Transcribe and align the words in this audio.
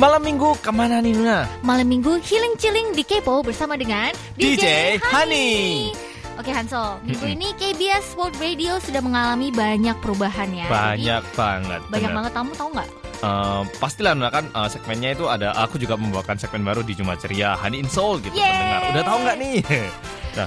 Malam 0.00 0.24
minggu 0.24 0.56
ke 0.64 0.72
mana 0.72 1.04
nih 1.04 1.12
Nuna? 1.12 1.44
Malam 1.60 1.84
minggu 1.84 2.24
healing 2.24 2.56
chilling 2.56 2.96
di 2.96 3.04
Kepo 3.04 3.44
bersama 3.44 3.76
dengan 3.76 4.08
DJ 4.32 4.96
Honey. 4.96 5.92
Oke 6.40 6.48
Hansol, 6.56 7.04
minggu 7.04 7.36
ini 7.36 7.52
KBS 7.60 8.16
World 8.16 8.32
Radio 8.40 8.80
sudah 8.80 9.04
mengalami 9.04 9.52
banyak 9.52 9.92
perubahan 10.00 10.48
ya. 10.56 10.64
Banyak 10.72 11.20
Jadi, 11.20 11.36
banget. 11.36 11.80
banyak 11.92 12.08
bener. 12.08 12.16
banget 12.16 12.32
kamu 12.32 12.50
tahu 12.56 12.68
nggak? 12.72 12.88
Eh, 13.20 13.62
pastilah 13.76 14.12
Nuna 14.16 14.30
kan 14.32 14.48
eh, 14.48 14.68
segmennya 14.72 15.10
itu 15.12 15.28
ada 15.28 15.52
aku 15.52 15.76
juga 15.76 16.00
membawakan 16.00 16.40
segmen 16.40 16.64
baru 16.64 16.80
di 16.80 16.96
Jumat 16.96 17.20
Ceria 17.20 17.52
Honey 17.60 17.84
in 17.84 17.88
Soul 17.92 18.24
gitu 18.24 18.32
Yeay. 18.32 18.48
pendengar. 18.48 18.80
Udah 18.96 19.02
tahu 19.04 19.18
nggak 19.20 19.36
nih? 19.36 19.56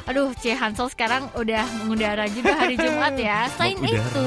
Aduh, 0.08 0.32
C 0.40 0.56
Hansol 0.56 0.88
sekarang 0.92 1.28
udah 1.36 1.64
mengudara 1.84 2.26
juga 2.32 2.54
hari 2.56 2.76
Jumat 2.80 3.14
ya. 3.18 3.48
Selain 3.56 3.78
itu, 3.80 4.26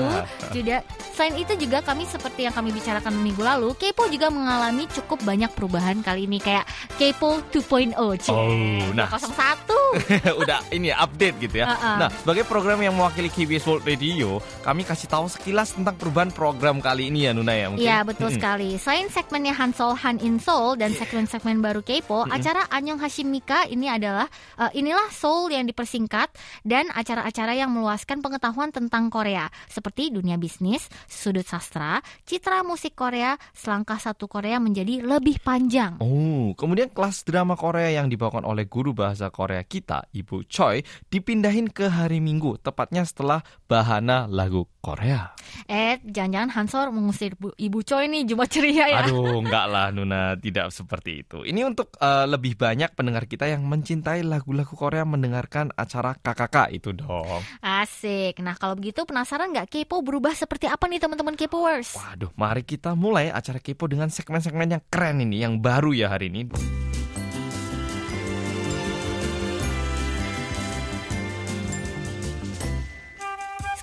juga 0.52 0.76
selain 1.16 1.34
itu 1.40 1.52
juga 1.56 1.80
kami 1.80 2.04
seperti 2.04 2.44
yang 2.44 2.52
kami 2.52 2.76
bicarakan 2.76 3.16
minggu 3.24 3.40
lalu, 3.40 3.72
Kepo 3.80 4.04
juga 4.12 4.28
mengalami 4.28 4.84
cukup 4.92 5.24
banyak 5.24 5.48
perubahan 5.56 6.04
kali 6.04 6.28
ini 6.28 6.36
kayak 6.36 6.68
Kepo 7.00 7.40
2.0, 7.48 7.96
C. 8.20 8.28
Oh, 8.28 8.92
nah. 8.92 9.08
01. 9.08 9.64
udah 10.44 10.60
ini 10.76 10.92
ya, 10.92 11.00
update 11.00 11.36
gitu 11.40 11.64
ya. 11.64 11.72
Uh-uh. 11.72 11.96
Nah, 12.04 12.08
sebagai 12.12 12.44
program 12.44 12.84
yang 12.84 12.92
mewakili 12.92 13.32
KBS 13.32 13.64
World 13.64 13.84
Radio, 13.88 14.44
kami 14.60 14.84
kasih 14.84 15.08
tahu 15.08 15.26
sekilas 15.32 15.72
tentang 15.72 15.96
perubahan 15.96 16.28
program 16.28 16.84
kali 16.84 17.08
ini 17.08 17.28
ya 17.28 17.32
Nuna 17.32 17.54
ya 17.56 17.66
mungkin. 17.72 17.86
Iya 17.86 17.98
betul 18.04 18.28
Mm-mm. 18.28 18.36
sekali. 18.36 18.70
Selain 18.76 19.08
segmennya 19.08 19.56
Hansol 19.56 19.96
Han 19.96 20.20
in 20.20 20.36
Soul 20.36 20.76
dan 20.76 20.92
segmen-segmen 20.92 21.64
baru 21.64 21.80
Kepo, 21.80 22.28
acara 22.28 22.68
Anyong 22.68 23.00
Hashimika 23.00 23.64
ini 23.72 23.88
adalah 23.88 24.28
eh, 24.60 24.70
inilah 24.76 25.08
Soul 25.46 25.62
yang 25.62 25.70
dipersingkat 25.70 26.34
dan 26.66 26.90
acara-acara 26.90 27.54
yang 27.54 27.70
meluaskan 27.70 28.18
pengetahuan 28.18 28.74
tentang 28.74 29.14
Korea 29.14 29.46
seperti 29.70 30.10
dunia 30.10 30.34
bisnis, 30.34 30.90
sudut 31.06 31.46
sastra, 31.46 32.02
citra 32.26 32.66
musik 32.66 32.98
Korea, 32.98 33.38
selangkah 33.54 33.94
satu 33.94 34.26
Korea 34.26 34.58
menjadi 34.58 35.06
lebih 35.06 35.38
panjang. 35.38 36.02
Oh, 36.02 36.50
kemudian 36.58 36.90
kelas 36.90 37.22
drama 37.22 37.54
Korea 37.54 37.94
yang 37.94 38.10
dibawakan 38.10 38.42
oleh 38.42 38.66
guru 38.66 38.90
bahasa 38.90 39.30
Korea 39.30 39.62
kita, 39.62 40.10
Ibu 40.10 40.50
Choi, 40.50 40.82
dipindahin 41.14 41.70
ke 41.70 41.94
hari 41.94 42.18
Minggu, 42.18 42.58
tepatnya 42.58 43.06
setelah 43.06 43.46
bahana 43.70 44.26
lagu 44.26 44.66
Korea. 44.86 45.34
Eh, 45.66 45.98
jangan-jangan 46.06 46.50
Hansol 46.54 46.94
mengusir 46.94 47.34
Bu- 47.34 47.50
Ibu 47.58 47.82
Choi 47.82 48.06
nih 48.06 48.22
Jumat 48.22 48.46
ceria 48.46 48.86
ya. 48.86 49.02
Aduh, 49.02 49.38
enggak 49.42 49.66
lah 49.66 49.90
Nuna, 49.90 50.38
tidak 50.38 50.70
seperti 50.70 51.26
itu. 51.26 51.42
Ini 51.42 51.66
untuk 51.66 51.90
eh, 51.98 52.26
lebih 52.30 52.54
banyak 52.54 52.94
pendengar 52.94 53.26
kita 53.26 53.50
yang 53.50 53.66
mencintai 53.66 54.22
lagu-lagu 54.22 54.70
Korea 54.78 55.02
mendengarkan 55.02 55.74
acara 55.74 56.14
KKK 56.14 56.56
itu 56.70 56.94
dong. 56.94 57.42
Asik. 57.58 58.38
Nah 58.38 58.54
kalau 58.54 58.78
begitu 58.78 59.02
penasaran 59.02 59.50
nggak 59.50 59.66
Kepo 59.66 60.06
berubah 60.06 60.38
seperti 60.38 60.70
apa 60.70 60.86
nih 60.86 61.02
teman-teman 61.02 61.34
Kepoers? 61.34 61.98
Waduh, 61.98 62.30
mari 62.38 62.62
kita 62.62 62.94
mulai 62.94 63.34
acara 63.34 63.58
Kepo 63.58 63.90
dengan 63.90 64.06
segmen-segmen 64.06 64.78
yang 64.78 64.82
keren 64.86 65.18
ini, 65.18 65.42
yang 65.42 65.58
baru 65.58 65.90
ya 65.90 66.14
hari 66.14 66.30
ini. 66.30 66.46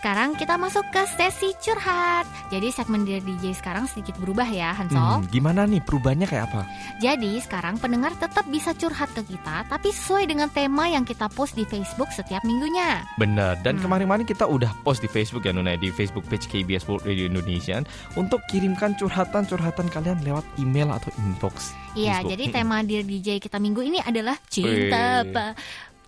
Sekarang 0.03 0.35
kita 0.35 0.59
masuk 0.59 0.83
ke 0.91 0.99
sesi 1.15 1.55
curhat. 1.63 2.27
Jadi 2.51 2.75
segmen 2.75 3.07
Dear 3.07 3.23
DJ 3.23 3.55
sekarang 3.55 3.87
sedikit 3.87 4.19
berubah 4.19 4.43
ya 4.43 4.75
Hansol. 4.75 5.23
Hmm, 5.23 5.31
gimana 5.31 5.63
nih 5.63 5.79
perubahannya 5.79 6.27
kayak 6.27 6.51
apa? 6.51 6.67
Jadi 6.99 7.39
sekarang 7.39 7.79
pendengar 7.79 8.11
tetap 8.19 8.43
bisa 8.51 8.75
curhat 8.75 9.07
ke 9.15 9.23
kita 9.23 9.63
tapi 9.71 9.95
sesuai 9.95 10.27
dengan 10.27 10.51
tema 10.51 10.91
yang 10.91 11.07
kita 11.07 11.31
post 11.31 11.55
di 11.55 11.63
Facebook 11.63 12.11
setiap 12.11 12.43
minggunya. 12.43 12.99
Bener, 13.15 13.55
dan 13.63 13.79
Hmm. 13.79 13.87
kemarin-kemarin 13.87 14.27
kita 14.27 14.43
udah 14.43 14.75
post 14.83 14.99
di 14.99 15.07
Facebook 15.07 15.47
ya 15.47 15.55
Nuna, 15.55 15.79
di 15.79 15.87
Facebook 15.87 16.27
page 16.27 16.51
KBS 16.51 16.83
World 16.91 17.07
Radio 17.07 17.31
Indonesia 17.31 17.79
untuk 18.19 18.43
kirimkan 18.51 18.99
curhatan-curhatan 18.99 19.87
kalian 19.87 20.19
lewat 20.19 20.43
email 20.59 20.91
atau 20.91 21.15
inbox. 21.15 21.71
Iya, 21.95 22.27
jadi 22.27 22.51
Mm-mm. 22.51 22.57
tema 22.59 22.83
Dear 22.83 23.07
DJ 23.07 23.39
kita 23.39 23.55
minggu 23.55 23.79
ini 23.79 24.03
adalah 24.03 24.35
cinta 24.51 25.23
apa? 25.23 25.55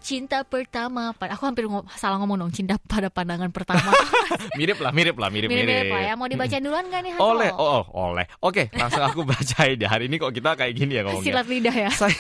Cinta 0.05 0.45
pertama. 0.45 1.09
Pada- 1.11 1.33
Aku 1.33 1.43
hampir 1.43 1.66
ngom- 1.66 1.89
salah 1.91 2.16
ngomong 2.16 2.38
dong. 2.38 2.51
Cinta 2.53 2.77
pada 2.77 3.09
pandangan 3.09 3.49
pertama. 3.49 3.81
mirip 4.59 4.77
lah, 4.77 4.93
mirip 4.93 5.17
lah, 5.17 5.27
mirip 5.27 5.49
mirip. 5.49 5.66
Mirip-mirip 5.66 5.89
lah 5.89 6.01
ya. 6.03 6.13
Mau 6.13 6.29
dibacain 6.29 6.61
duluan 6.61 6.85
gak 6.85 7.01
nih 7.01 7.11
Hansol? 7.11 7.25
Oleh, 7.27 7.49
oh, 7.51 7.81
oh, 7.83 8.13
oleh. 8.13 8.25
Oke, 8.39 8.69
langsung 8.71 9.01
aku 9.01 9.25
bacain 9.31 9.75
ya. 9.75 9.89
Hari 9.89 10.05
ini 10.05 10.15
kok 10.15 10.29
kita 10.29 10.53
kayak 10.53 10.73
gini 10.73 10.94
ya 10.94 11.03
ngomongnya. 11.03 11.25
Silat 11.25 11.47
lidah 11.49 11.75
ya. 11.75 11.89
Saya 11.89 12.13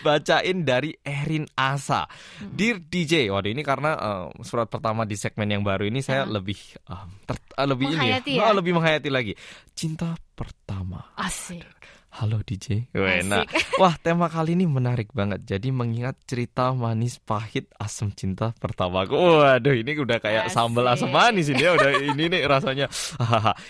bacain 0.00 0.62
dari 0.62 0.94
Erin 1.00 1.50
Asa. 1.52 2.06
Dear 2.38 2.78
DJ, 2.80 3.28
waduh 3.28 3.48
ini 3.48 3.60
karena 3.60 3.90
eh, 3.92 4.24
surat 4.42 4.66
pertama 4.66 5.02
di 5.02 5.14
segmen 5.14 5.48
yang 5.48 5.62
baru 5.62 5.84
ini 5.84 5.98
saya 6.00 6.18
Uh-huh. 6.20 6.34
lebih 6.34 6.58
eh, 6.84 7.04
ter- 7.24 7.54
eh, 7.54 7.66
lebih 7.66 7.86
Menghayati 7.88 8.30
ini 8.32 8.38
ya? 8.38 8.44
Oh, 8.44 8.54
lebih 8.54 8.72
menghayati 8.74 9.08
lagi. 9.08 9.32
Cinta 9.72 10.14
pertama. 10.32 11.14
Asik. 11.14 11.66
Halo 12.08 12.40
DJ. 12.40 12.88
Asik. 12.90 13.46
wah 13.80 13.94
tema 14.00 14.26
kali 14.32 14.56
ini 14.56 14.64
menarik 14.64 15.12
banget. 15.12 15.44
Jadi 15.44 15.68
mengingat 15.68 16.16
cerita 16.24 16.72
manis 16.72 17.20
pahit 17.20 17.68
asam 17.76 18.10
cinta 18.10 18.56
pertamaku. 18.56 19.14
Waduh, 19.14 19.76
ini 19.76 19.92
udah 19.92 20.18
kayak 20.18 20.48
Asik. 20.48 20.56
sambal 20.56 20.88
asam 20.88 21.12
manis 21.12 21.52
ini 21.52 21.62
ya. 21.62 21.76
Udah 21.76 22.00
ini 22.00 22.24
nih 22.32 22.42
rasanya. 22.48 22.88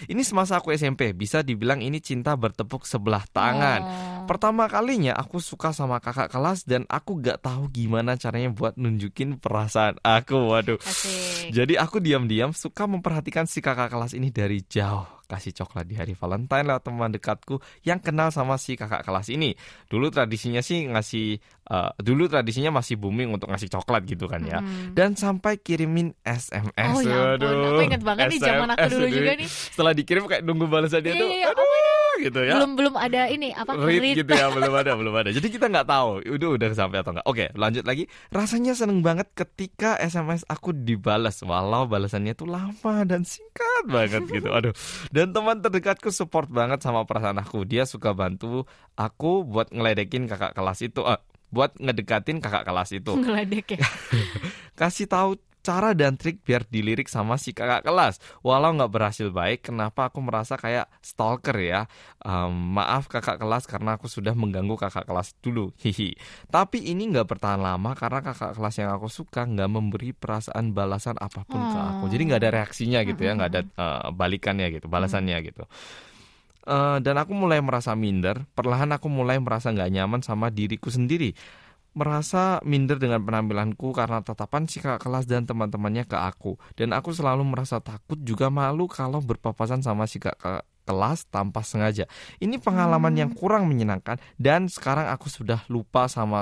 Ini 0.07 0.23
semasa 0.23 0.63
aku 0.63 0.71
SMP. 0.73 1.13
Bisa 1.13 1.43
dibilang 1.43 1.83
ini 1.83 1.99
cinta 1.99 2.39
bertepuk 2.39 2.87
sebelah 2.87 3.27
tangan. 3.35 3.81
Oh. 3.83 3.91
Pertama 4.31 4.71
kalinya 4.71 5.19
aku 5.19 5.43
suka 5.43 5.75
sama 5.75 5.99
kakak 5.99 6.31
kelas 6.31 6.63
dan 6.63 6.87
aku 6.87 7.19
gak 7.19 7.43
tahu 7.43 7.69
gimana 7.69 8.15
caranya 8.15 8.55
buat 8.55 8.79
nunjukin 8.79 9.43
perasaan 9.43 9.99
aku. 10.01 10.55
Waduh. 10.55 10.79
Asik. 10.81 11.53
Jadi 11.53 11.75
aku 11.75 11.99
diam-diam 11.99 12.55
suka 12.55 12.87
memperhatikan 12.87 13.51
si 13.51 13.59
kakak 13.59 13.91
kelas 13.93 14.15
ini 14.15 14.31
dari 14.31 14.63
jauh. 14.63 15.18
Kasih 15.29 15.53
coklat 15.53 15.85
di 15.85 15.93
hari 15.93 16.17
Valentine 16.17 16.65
lewat 16.65 16.89
teman 16.89 17.13
dekatku 17.13 17.61
yang 17.85 18.01
kenal 18.01 18.33
sama 18.33 18.57
si 18.57 18.81
kakak 18.81 19.05
kelas 19.05 19.29
ini. 19.29 19.53
Dulu 19.85 20.09
tradisinya 20.09 20.65
sih 20.65 20.89
ngasih, 20.89 21.37
eh, 21.69 21.91
dulu 22.01 22.33
tradisinya 22.33 22.81
masih 22.81 22.97
booming 22.97 23.37
untuk 23.37 23.53
ngasih 23.53 23.69
coklat 23.69 24.09
gitu 24.09 24.25
kan 24.25 24.41
ya. 24.41 24.65
Hmm. 24.65 24.97
Dan 24.97 25.21
sampai 25.21 25.61
kirimin 25.61 26.17
SMS. 26.25 26.97
Oh 26.97 27.05
ya 27.05 27.37
ampun, 27.37 27.45
aku 27.45 27.83
inget 27.85 28.01
banget 28.01 28.25
nih 28.33 28.41
zaman 28.41 28.69
aku 28.73 28.81
SMS 28.81 28.93
dulu 28.97 29.07
juga 29.13 29.33
nih. 29.37 29.49
Setelah 29.53 29.93
dikirim 29.93 30.25
kayak 30.25 30.43
nunggu 30.49 30.65
balasan 30.65 31.05
dia 31.05 31.13
Iya, 31.13 31.21
tuh, 31.21 31.29
iya, 31.29 31.39
iya. 31.45 31.53
aduh 31.53 31.98
gitu 32.21 32.41
ya. 32.45 32.59
Belum 32.59 32.73
belum 32.75 32.95
ada 32.99 33.31
ini 33.31 33.55
apa 33.55 33.79
read 33.79 34.03
read. 34.03 34.17
gitu 34.25 34.33
ya 34.35 34.51
belum 34.51 34.75
ada 34.75 34.93
belum 34.99 35.15
ada. 35.15 35.31
Jadi 35.31 35.49
kita 35.49 35.71
nggak 35.71 35.87
tahu 35.87 36.09
udah 36.27 36.49
udah 36.59 36.69
sampai 36.75 36.99
atau 37.01 37.15
enggak 37.15 37.27
oke 37.27 37.47
lanjut 37.55 37.85
lagi. 37.87 38.05
Rasanya 38.29 38.73
seneng 38.75 39.01
banget 39.01 39.31
ketika 39.33 39.97
SMS 39.99 40.43
aku 40.51 40.75
dibalas 40.75 41.41
walau 41.47 41.87
balasannya 41.87 42.35
tuh 42.35 42.51
lama 42.51 42.95
dan 43.07 43.23
singkat 43.23 43.85
banget 43.87 44.27
gitu. 44.29 44.51
Aduh. 44.51 44.75
Dan 45.15 45.33
teman 45.33 45.63
terdekatku 45.63 46.11
support 46.13 46.51
banget 46.51 46.83
sama 46.85 47.07
perasaan 47.09 47.39
aku. 47.39 47.63
Dia 47.65 47.87
suka 47.87 48.13
bantu 48.13 48.69
aku 48.99 49.47
buat 49.47 49.71
ngeledekin 49.71 50.27
kakak 50.27 50.53
kelas 50.53 50.83
itu 50.85 51.07
eh, 51.07 51.21
buat 51.49 51.73
ngedekatin 51.81 52.45
kakak 52.45 52.69
kelas 52.69 52.93
itu. 52.93 53.17
Ngeledek 53.17 53.81
ya. 53.81 53.87
kasih 54.81 55.11
tahu 55.11 55.35
cara 55.69 55.93
dan 55.93 56.17
trik 56.17 56.41
biar 56.41 56.65
dilirik 56.65 57.13
sama 57.13 57.37
si 57.37 57.53
kakak 57.53 57.85
kelas. 57.85 58.17
Walau 58.41 58.73
nggak 58.73 58.89
berhasil 58.89 59.29
baik, 59.29 59.69
kenapa 59.69 60.09
aku 60.09 60.25
merasa 60.25 60.57
kayak 60.57 60.89
stalker 61.05 61.53
ya? 61.61 61.85
Em, 62.25 62.49
maaf 62.49 63.13
kakak 63.13 63.37
kelas 63.37 63.69
karena 63.69 64.01
aku 64.01 64.09
sudah 64.09 64.33
mengganggu 64.33 64.81
kakak 64.81 65.05
kelas 65.05 65.37
dulu. 65.45 65.77
Hihi. 65.85 66.17
Tapi 66.49 66.89
ini 66.89 67.13
nggak 67.13 67.29
bertahan 67.29 67.61
lama 67.61 67.93
karena 67.93 68.25
kakak 68.25 68.57
kelas 68.57 68.75
yang 68.81 68.97
aku 68.97 69.13
suka 69.13 69.45
nggak 69.45 69.69
memberi 69.69 70.17
perasaan 70.17 70.73
balasan 70.73 71.21
apa 71.21 71.45
pun 71.45 71.61
ke 71.69 71.77
aku. 71.79 72.05
Jadi 72.09 72.23
nggak 72.33 72.41
ada 72.41 72.51
reaksinya 72.65 73.05
gitu 73.05 73.21
ya, 73.29 73.37
nggak 73.37 73.51
ada 73.53 73.63
eh, 73.69 74.09
balikannya 74.17 74.73
gitu, 74.73 74.89
balasannya 74.89 75.37
gitu. 75.45 75.69
Eh, 76.69 76.99
dan 77.05 77.17
aku 77.21 77.37
mulai 77.37 77.61
merasa 77.61 77.93
minder. 77.93 78.49
Perlahan 78.57 78.89
aku 78.97 79.13
mulai 79.13 79.37
merasa 79.37 79.69
nggak 79.69 79.93
nyaman 79.93 80.21
sama 80.25 80.49
diriku 80.49 80.89
sendiri 80.89 81.37
merasa 81.97 82.63
minder 82.65 83.01
dengan 83.01 83.23
penampilanku 83.25 83.91
karena 83.97 84.21
tatapan 84.23 84.69
si 84.69 84.79
kakak 84.79 85.03
kelas 85.05 85.25
dan 85.25 85.45
teman-temannya 85.49 86.05
ke 86.05 86.17
aku. 86.17 86.57
Dan 86.79 86.95
aku 86.95 87.11
selalu 87.15 87.45
merasa 87.45 87.81
takut 87.81 88.19
juga 88.23 88.53
malu 88.53 88.87
kalau 88.87 89.19
berpapasan 89.25 89.83
sama 89.83 90.05
si 90.07 90.21
kakak 90.23 90.65
kelas 90.89 91.29
tanpa 91.29 91.61
sengaja. 91.61 92.09
Ini 92.41 92.57
pengalaman 92.57 93.13
yang 93.13 93.31
kurang 93.37 93.69
menyenangkan 93.69 94.17
dan 94.41 94.73
sekarang 94.73 95.13
aku 95.13 95.29
sudah 95.29 95.61
lupa 95.69 96.09
sama 96.09 96.41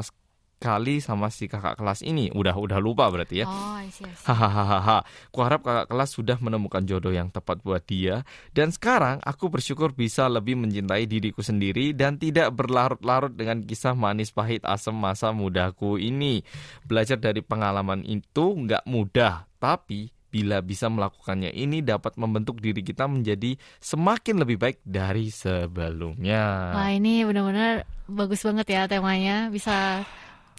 sekali 0.56 1.04
sama 1.04 1.28
si 1.28 1.52
kakak 1.52 1.76
kelas 1.76 2.00
ini. 2.00 2.32
Udah 2.32 2.56
udah 2.56 2.80
lupa 2.80 3.12
berarti 3.12 3.44
ya. 3.44 3.46
Oh, 3.46 3.76
I 3.76 3.92
see, 3.92 4.08
I 4.08 4.16
see. 4.16 4.24
Hahaha. 4.24 5.04
Kuharap 5.28 5.60
kakak 5.60 5.86
kelas 5.92 6.10
sudah 6.16 6.40
menemukan 6.40 6.80
jodoh 6.88 7.12
yang 7.12 7.28
tepat 7.28 7.60
buat 7.60 7.84
dia. 7.84 8.24
Dan 8.56 8.72
sekarang 8.72 9.20
aku 9.20 9.52
bersyukur 9.52 9.92
bisa 9.92 10.24
lebih 10.32 10.56
mencintai 10.56 11.04
diriku 11.04 11.44
sendiri 11.44 11.92
dan 11.92 12.16
tidak 12.16 12.56
berlarut-larut 12.56 13.36
dengan 13.36 13.60
kisah 13.60 13.92
manis 13.92 14.32
pahit 14.32 14.64
asam 14.64 14.96
masa 14.96 15.28
mudaku 15.30 16.00
ini. 16.00 16.40
Belajar 16.88 17.20
dari 17.20 17.44
pengalaman 17.44 18.00
itu 18.08 18.56
nggak 18.56 18.88
mudah, 18.88 19.44
tapi 19.60 20.08
bila 20.26 20.60
bisa 20.60 20.90
melakukannya 20.92 21.48
ini 21.54 21.80
dapat 21.80 22.18
membentuk 22.20 22.60
diri 22.60 22.84
kita 22.84 23.08
menjadi 23.08 23.56
semakin 23.80 24.42
lebih 24.44 24.56
baik 24.60 24.78
dari 24.84 25.32
sebelumnya. 25.32 26.76
Wah, 26.76 26.90
ini 26.92 27.24
benar-benar 27.24 27.88
bagus 28.04 28.44
banget 28.44 28.66
ya 28.68 28.82
temanya. 28.84 29.48
Bisa 29.48 30.04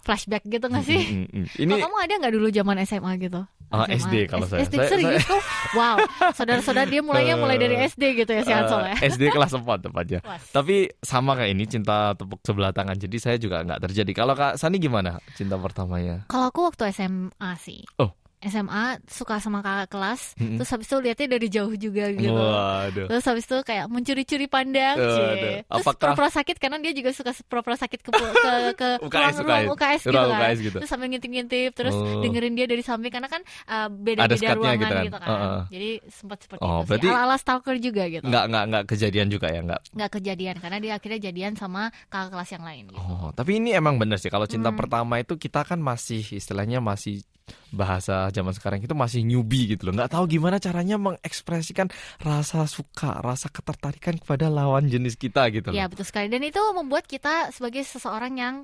flashback 0.08 0.40
gitu 0.48 0.64
gak 0.64 0.80
sih? 0.80 0.96
Mm, 1.04 1.20
mm, 1.20 1.28
mm. 1.28 1.46
Ini 1.60 1.68
Kalau 1.70 1.84
kamu 1.84 1.96
ada 2.00 2.14
nggak 2.16 2.32
dulu 2.32 2.48
zaman 2.48 2.76
SMA 2.82 3.12
gitu? 3.20 3.40
Ah, 3.68 3.84
SMA. 3.84 4.00
SD 4.00 4.14
kalau 4.24 4.46
S- 4.48 4.50
saya. 4.50 4.60
SD 4.64 4.74
Saya- 4.74 4.88
serius 4.88 5.24
kok? 5.28 5.42
Wow, 5.76 5.96
saudara-saudara 6.32 6.88
dia 6.88 7.04
mulainya 7.04 7.36
mulai 7.36 7.60
dari 7.60 7.76
SD 7.76 8.16
gitu 8.16 8.32
ya 8.32 8.40
si 8.40 8.48
Hansol 8.48 8.88
ya. 8.88 8.96
Eh, 8.96 9.12
SD 9.12 9.28
kelas 9.28 9.52
4 9.52 9.60
tepatnya. 9.84 10.24
Tapi 10.48 10.88
sama 11.04 11.36
kayak 11.36 11.52
ini 11.52 11.68
cinta 11.68 12.16
tepuk 12.16 12.40
sebelah 12.40 12.72
tangan. 12.72 12.96
Jadi 12.96 13.16
saya 13.20 13.36
juga 13.36 13.60
nggak 13.60 13.84
terjadi. 13.84 14.08
Kalau 14.16 14.32
Kak 14.32 14.56
Sani 14.56 14.80
gimana 14.80 15.20
cinta 15.36 15.60
pertamanya? 15.60 16.24
Kalau 16.24 16.48
aku 16.48 16.64
waktu 16.64 16.88
SMA 16.88 17.52
sih. 17.60 17.84
Oh. 18.00 18.16
SMA 18.40 18.84
suka 19.04 19.38
sama 19.38 19.58
kakak 19.58 19.90
kelas, 19.90 20.34
Mm-mm. 20.34 20.56
terus 20.56 20.70
habis 20.70 20.86
itu 20.86 20.96
lihatnya 20.98 21.26
dari 21.28 21.48
jauh 21.48 21.74
juga 21.74 22.06
gitu. 22.10 22.30
Waduh. 22.32 23.06
Terus 23.10 23.24
habis 23.24 23.44
itu 23.44 23.58
kayak 23.60 23.86
mencuri-curi 23.88 24.46
pandang. 24.46 24.94
Terus 24.94 25.66
Apakah- 25.66 26.14
pura-pura 26.14 26.30
sakit 26.30 26.56
karena 26.56 26.78
dia 26.78 26.92
juga 26.92 27.10
suka 27.10 27.30
pura-pura 27.44 27.74
sakit 27.74 27.98
ke 27.98 28.10
ke, 28.10 28.52
ke 28.74 28.88
UKS, 29.02 29.34
ruang, 29.42 29.44
ruang 29.44 29.64
UKS 29.72 30.00
gitu 30.00 30.12
Ruang 30.12 30.28
kan. 30.28 30.38
UKS 30.38 30.58
gitu. 30.60 30.76
Terus 30.78 30.88
sambil 30.88 31.06
ngintip-ngintip, 31.10 31.70
terus 31.74 31.94
Oh. 31.94 32.22
dengerin 32.22 32.54
dia 32.54 32.66
dari 32.66 32.80
samping 32.80 33.10
karena 33.10 33.26
kan 33.26 33.42
uh, 33.66 33.88
beda-beda 33.88 34.54
ruangan 34.54 34.78
gitu 34.78 35.04
gitu 35.04 35.18
kan. 35.18 35.26
kan. 35.26 35.30
Heeh. 35.34 35.60
Jadi 35.68 35.90
sempat 36.08 36.38
seperti 36.38 36.60
Oh, 36.60 36.78
itu 36.78 36.86
berarti- 36.86 37.04
sih. 37.04 37.10
Ala-ala 37.10 37.36
stalker 37.36 37.74
juga 37.76 38.02
gitu. 38.06 38.22
Nggak 38.22 38.44
nggak 38.46 38.64
nggak 38.66 38.84
kejadian 38.86 39.26
juga 39.28 39.46
ya 39.48 39.60
nggak. 39.60 39.80
Nggak 39.92 40.10
kejadian 40.14 40.56
karena 40.58 40.78
dia 40.78 40.92
akhirnya 40.94 41.20
jadian 41.20 41.52
sama 41.54 41.82
kakak 42.06 42.30
kelas 42.30 42.50
yang 42.52 42.62
lain 42.62 42.82
gitu. 42.88 43.00
Oh, 43.00 43.30
tapi 43.32 43.50
ini 43.56 43.70
emang 43.72 43.96
bener 43.96 44.16
sih 44.16 44.28
kalau 44.28 44.44
cinta 44.44 44.70
Hmm. 44.70 44.78
pertama 44.78 45.18
itu 45.18 45.34
kita 45.34 45.62
kan 45.62 45.78
masih 45.78 46.22
istilahnya 46.30 46.78
masih 46.78 47.26
bahasa 47.70 48.32
zaman 48.32 48.52
sekarang 48.56 48.80
itu 48.80 48.94
masih 48.96 49.24
newbie 49.24 49.76
gitu 49.76 49.88
loh. 49.88 49.94
Nggak 49.96 50.12
tahu 50.16 50.24
gimana 50.38 50.56
caranya 50.56 50.96
mengekspresikan 50.96 51.92
rasa 52.20 52.64
suka, 52.64 53.20
rasa 53.20 53.52
ketertarikan 53.52 54.16
kepada 54.16 54.48
lawan 54.48 54.88
jenis 54.88 55.16
kita 55.20 55.48
gitu 55.52 55.72
loh. 55.72 55.76
Iya 55.76 55.88
betul 55.88 56.08
sekali 56.08 56.32
dan 56.32 56.42
itu 56.44 56.60
membuat 56.72 57.04
kita 57.04 57.52
sebagai 57.52 57.84
seseorang 57.84 58.34
yang 58.40 58.54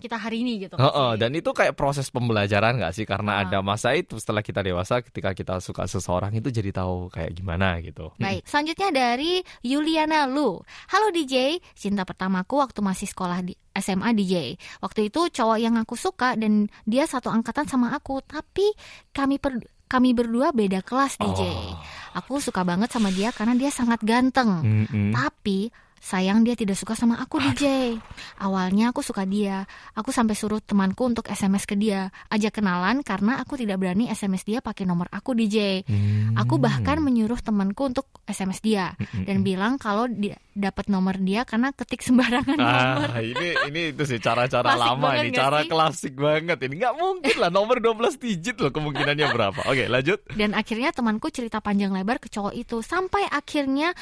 kita 0.00 0.16
hari 0.16 0.40
ini 0.40 0.64
gitu. 0.64 0.80
Heeh, 0.80 1.10
sih. 1.14 1.20
dan 1.20 1.30
itu 1.36 1.50
kayak 1.52 1.76
proses 1.76 2.08
pembelajaran 2.08 2.80
nggak 2.80 2.94
sih? 2.96 3.04
Karena 3.04 3.44
ada 3.44 3.60
masa 3.60 3.92
itu 3.92 4.16
setelah 4.16 4.40
kita 4.40 4.64
dewasa, 4.64 5.04
ketika 5.04 5.36
kita 5.36 5.60
suka 5.60 5.84
seseorang 5.84 6.32
itu 6.32 6.48
jadi 6.48 6.72
tahu 6.72 7.12
kayak 7.12 7.36
gimana 7.36 7.84
gitu. 7.84 8.16
Baik, 8.16 8.48
selanjutnya 8.48 8.88
dari 8.88 9.44
Yuliana 9.60 10.24
Lu. 10.24 10.64
Halo 10.88 11.12
DJ, 11.12 11.60
cinta 11.76 12.08
pertamaku 12.08 12.64
waktu 12.64 12.80
masih 12.80 13.04
sekolah 13.12 13.44
di 13.44 13.52
SMA 13.74 14.14
DJ. 14.14 14.56
Waktu 14.80 15.10
itu 15.10 15.28
cowok 15.28 15.58
yang 15.58 15.74
aku 15.76 15.98
suka 15.98 16.38
dan 16.38 16.70
dia 16.86 17.04
satu 17.04 17.28
angkatan 17.28 17.66
sama 17.66 17.92
aku, 17.92 18.22
tapi 18.22 18.70
kami 19.10 19.42
per- 19.42 19.68
kami 19.90 20.16
berdua 20.16 20.50
beda 20.50 20.80
kelas 20.80 21.20
DJ. 21.20 21.42
Oh. 21.50 21.76
Aku 22.18 22.38
suka 22.38 22.62
banget 22.62 22.90
sama 22.90 23.10
dia 23.10 23.30
karena 23.34 23.54
dia 23.58 23.70
sangat 23.70 24.00
ganteng. 24.02 24.62
Mm-mm. 24.62 25.10
Tapi 25.14 25.70
sayang 26.04 26.44
dia 26.44 26.52
tidak 26.52 26.76
suka 26.76 26.92
sama 26.92 27.16
aku 27.16 27.40
DJ. 27.40 27.96
Awalnya 28.36 28.92
aku 28.92 29.00
suka 29.00 29.24
dia. 29.24 29.64
Aku 29.96 30.12
sampai 30.12 30.36
suruh 30.36 30.60
temanku 30.60 31.08
untuk 31.08 31.24
SMS 31.32 31.64
ke 31.64 31.80
dia, 31.80 32.12
ajak 32.28 32.60
kenalan 32.60 33.00
karena 33.00 33.40
aku 33.40 33.56
tidak 33.56 33.80
berani 33.80 34.12
SMS 34.12 34.44
dia 34.44 34.60
pakai 34.60 34.84
nomor 34.84 35.08
aku 35.08 35.32
DJ. 35.32 35.80
Hmm. 35.88 36.36
Aku 36.36 36.60
bahkan 36.60 37.00
menyuruh 37.00 37.40
temanku 37.40 37.88
untuk 37.88 38.12
SMS 38.28 38.60
dia 38.60 38.92
dan 39.24 39.40
bilang 39.40 39.80
kalau 39.80 40.04
dia 40.04 40.36
dapat 40.54 40.86
nomor 40.86 41.18
dia 41.18 41.42
karena 41.42 41.70
ketik 41.70 42.00
sembarangan 42.00 42.56
nomor. 42.56 43.10
Ah, 43.10 43.20
ini 43.34 43.48
ini 43.66 43.80
itu 43.90 44.02
sih 44.06 44.18
cara-cara 44.18 44.72
lama 44.72 45.18
ini, 45.18 45.30
cara 45.30 45.62
sih? 45.62 45.68
klasik 45.68 46.14
banget 46.14 46.56
ini. 46.62 46.78
nggak 46.78 46.94
mungkin 46.94 47.34
lah 47.36 47.50
nomor 47.50 47.78
12 47.78 48.16
digit 48.16 48.56
loh 48.56 48.70
kemungkinannya 48.70 49.26
berapa. 49.28 49.60
Oke, 49.66 49.86
lanjut. 49.86 50.22
Dan 50.30 50.54
akhirnya 50.54 50.90
temanku 50.90 51.28
cerita 51.28 51.58
panjang 51.58 51.90
lebar 51.90 52.16
ke 52.16 52.26
cowok 52.28 52.54
itu 52.54 52.80
sampai 52.80 53.26
akhirnya 53.26 53.92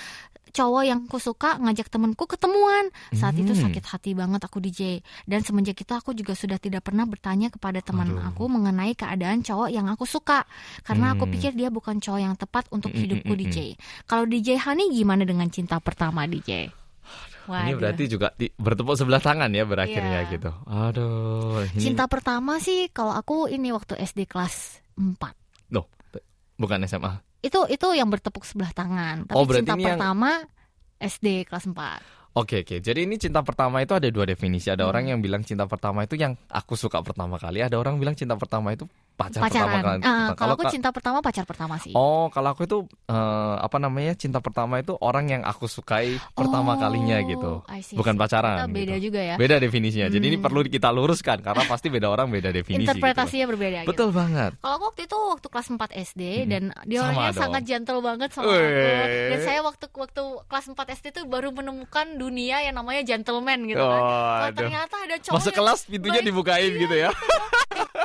cowok 0.53 0.83
yang 0.85 1.01
aku 1.09 1.17
suka 1.17 1.57
ngajak 1.57 1.89
temanku 1.89 2.29
ketemuan. 2.29 2.93
Saat 3.11 3.41
itu 3.41 3.57
Hmm. 3.57 3.63
sakit 3.65 3.85
hati 3.87 4.13
banget 4.13 4.45
aku 4.45 4.61
DJ. 4.61 5.01
Dan 5.25 5.41
semenjak 5.41 5.81
itu 5.81 5.89
aku 5.89 6.13
juga 6.13 6.37
sudah 6.37 6.61
tidak 6.61 6.85
pernah 6.85 7.09
bertanya 7.09 7.49
kepada 7.49 7.81
teman 7.81 8.13
Aduh. 8.13 8.29
aku 8.29 8.53
mengenai 8.53 8.93
keadaan 8.93 9.41
cowok 9.41 9.73
yang 9.73 9.89
aku 9.89 10.05
suka. 10.05 10.45
Karena 10.85 11.17
aku 11.17 11.25
Hmm. 11.25 11.33
pikir 11.33 11.57
dia 11.57 11.73
bukan 11.73 11.97
cowok 11.97 12.21
yang 12.21 12.37
tepat 12.37 12.69
untuk 12.69 12.93
Mm, 12.93 12.97
mm, 12.97 13.03
hidupku 13.03 13.33
mm, 13.33 13.39
mm. 13.39 13.43
DJ. 13.49 13.57
Kalau 14.05 14.25
DJ 14.29 14.49
Hani 14.59 14.93
gimana 14.93 15.25
dengan 15.25 15.49
cinta 15.49 15.81
pertama 15.81 16.29
DJ? 16.29 16.42
Ini 16.45 16.71
Waduh. 17.45 17.75
berarti 17.77 18.05
juga 18.07 18.31
di- 18.33 18.55
bertepuk 18.55 18.95
sebelah 18.95 19.19
tangan 19.19 19.51
ya 19.51 19.67
berakhirnya 19.67 20.23
Iya. 20.23 20.31
gitu. 20.31 20.51
Aduh, 20.65 21.67
ini 21.69 21.81
Cinta 21.83 22.07
pertama 22.07 22.63
sih 22.63 22.87
kalau 22.89 23.11
aku 23.11 23.47
ini 23.47 23.71
waktu 23.71 23.99
SD 23.99 24.25
kelas 24.25 24.79
4. 24.95 25.35
loh, 25.69 25.91
bukan 26.55 26.87
SMA. 26.87 27.19
Itu 27.41 27.67
itu 27.67 27.87
yang 27.91 28.07
bertepuk 28.07 28.43
sebelah 28.43 28.71
tangan. 28.71 29.27
Tapi 29.27 29.35
Oh, 29.35 29.43
berarti 29.43 29.67
cinta 29.67 29.75
ini 29.75 29.83
yang- 29.83 29.99
pertama 29.99 30.31
SD 30.97 31.27
kelas 31.43 31.67
4. 31.67 31.99
Oke 32.33 32.63
oke. 32.63 32.79
Jadi 32.79 33.05
ini 33.05 33.19
cinta 33.19 33.43
pertama 33.43 33.83
itu 33.83 33.93
ada 33.93 34.09
dua 34.09 34.25
definisi. 34.25 34.71
Ada 34.71 34.87
Hmm. 34.87 34.91
orang 34.95 35.05
yang 35.11 35.19
bilang 35.19 35.43
cinta 35.43 35.67
pertama 35.67 36.07
itu 36.07 36.15
yang 36.15 36.39
aku 36.49 36.79
suka 36.79 37.03
pertama 37.03 37.37
kali. 37.37 37.61
Ada 37.61 37.77
orang 37.77 37.99
bilang 37.99 38.15
cinta 38.15 38.39
pertama 38.39 38.73
itu 38.73 38.87
pacar 39.25 39.41
pertama 39.41 39.67
Pacaran. 39.69 39.83
kali. 39.83 40.01
Ah, 40.03 40.11
Nah, 40.13 40.29
kalau 40.35 40.53
aku 40.55 40.65
cinta 40.67 40.89
pertama 40.89 41.19
pacar 41.19 41.45
pertama 41.45 41.75
sih. 41.77 41.93
Oh, 41.93 42.27
kalau 42.29 42.49
aku 42.51 42.63
itu 42.63 42.79
eh, 43.05 43.17
apa 43.59 43.77
namanya 43.77 44.13
cinta 44.15 44.39
pertama 44.39 44.79
itu 44.79 44.95
orang 44.97 45.27
yang 45.29 45.43
aku 45.43 45.67
sukai 45.67 46.17
pertama 46.31 46.75
Oh, 46.75 46.79
kalinya 46.79 47.19
gitu. 47.23 47.61
I 47.67 47.81
see, 47.81 47.95
Bukan 47.95 48.15
see. 48.15 48.21
pacaran. 48.21 48.57
Ternyata 48.63 48.73
beda 48.73 48.95
gitu. 48.95 49.05
juga 49.07 49.21
ya. 49.21 49.35
Beda 49.37 49.57
definisinya. 49.57 50.09
Jadi 50.09 50.25
ini 50.25 50.37
Hmm. 50.37 50.45
perlu 50.45 50.61
kita 50.65 50.89
luruskan 50.89 51.39
karena 51.41 51.63
pasti 51.65 51.87
beda 51.87 52.07
orang 52.07 52.29
beda 52.29 52.51
definisi. 52.51 52.83
gitu. 52.83 52.91
Interpretasinya 52.91 53.47
berbeda 53.47 53.79
gitu. 53.83 53.91
Betul 53.91 54.09
banget. 54.11 54.53
Kalau 54.57 54.75
aku 54.75 54.85
waktu 54.89 55.03
itu 55.05 55.19
waktu 55.29 55.47
kelas 55.47 55.67
4 55.69 55.79
SD 55.93 56.23
Mm-mm. 56.23 56.49
dan 56.49 56.63
dia 56.85 56.99
Sama 56.99 57.07
orangnya 57.09 57.31
dong. 57.31 57.43
sangat 57.43 57.63
gentle 57.65 58.01
banget 58.01 58.29
sama 58.31 58.45
Weh. 58.47 58.57
aku. 58.57 59.03
Dan 59.29 59.39
saya 59.43 59.61
waktu 59.61 59.85
waktu 59.93 60.23
kelas 60.47 60.65
4 60.69 60.89
SD 60.93 61.07
itu 61.11 61.23
baru 61.25 61.49
menemukan 61.51 62.07
dunia 62.15 62.57
yang 62.61 62.75
namanya 62.75 63.03
gentleman 63.03 63.65
gitu 63.65 63.81
kan. 63.81 64.01
Oh, 64.01 64.49
ternyata 64.53 64.97
ada 64.99 65.17
cowok 65.19 65.37
Masuk 65.37 65.53
kelas 65.53 65.81
pintunya 65.85 66.21
dibukain 66.21 66.73
gitu 66.73 66.97
ya. 66.97 67.11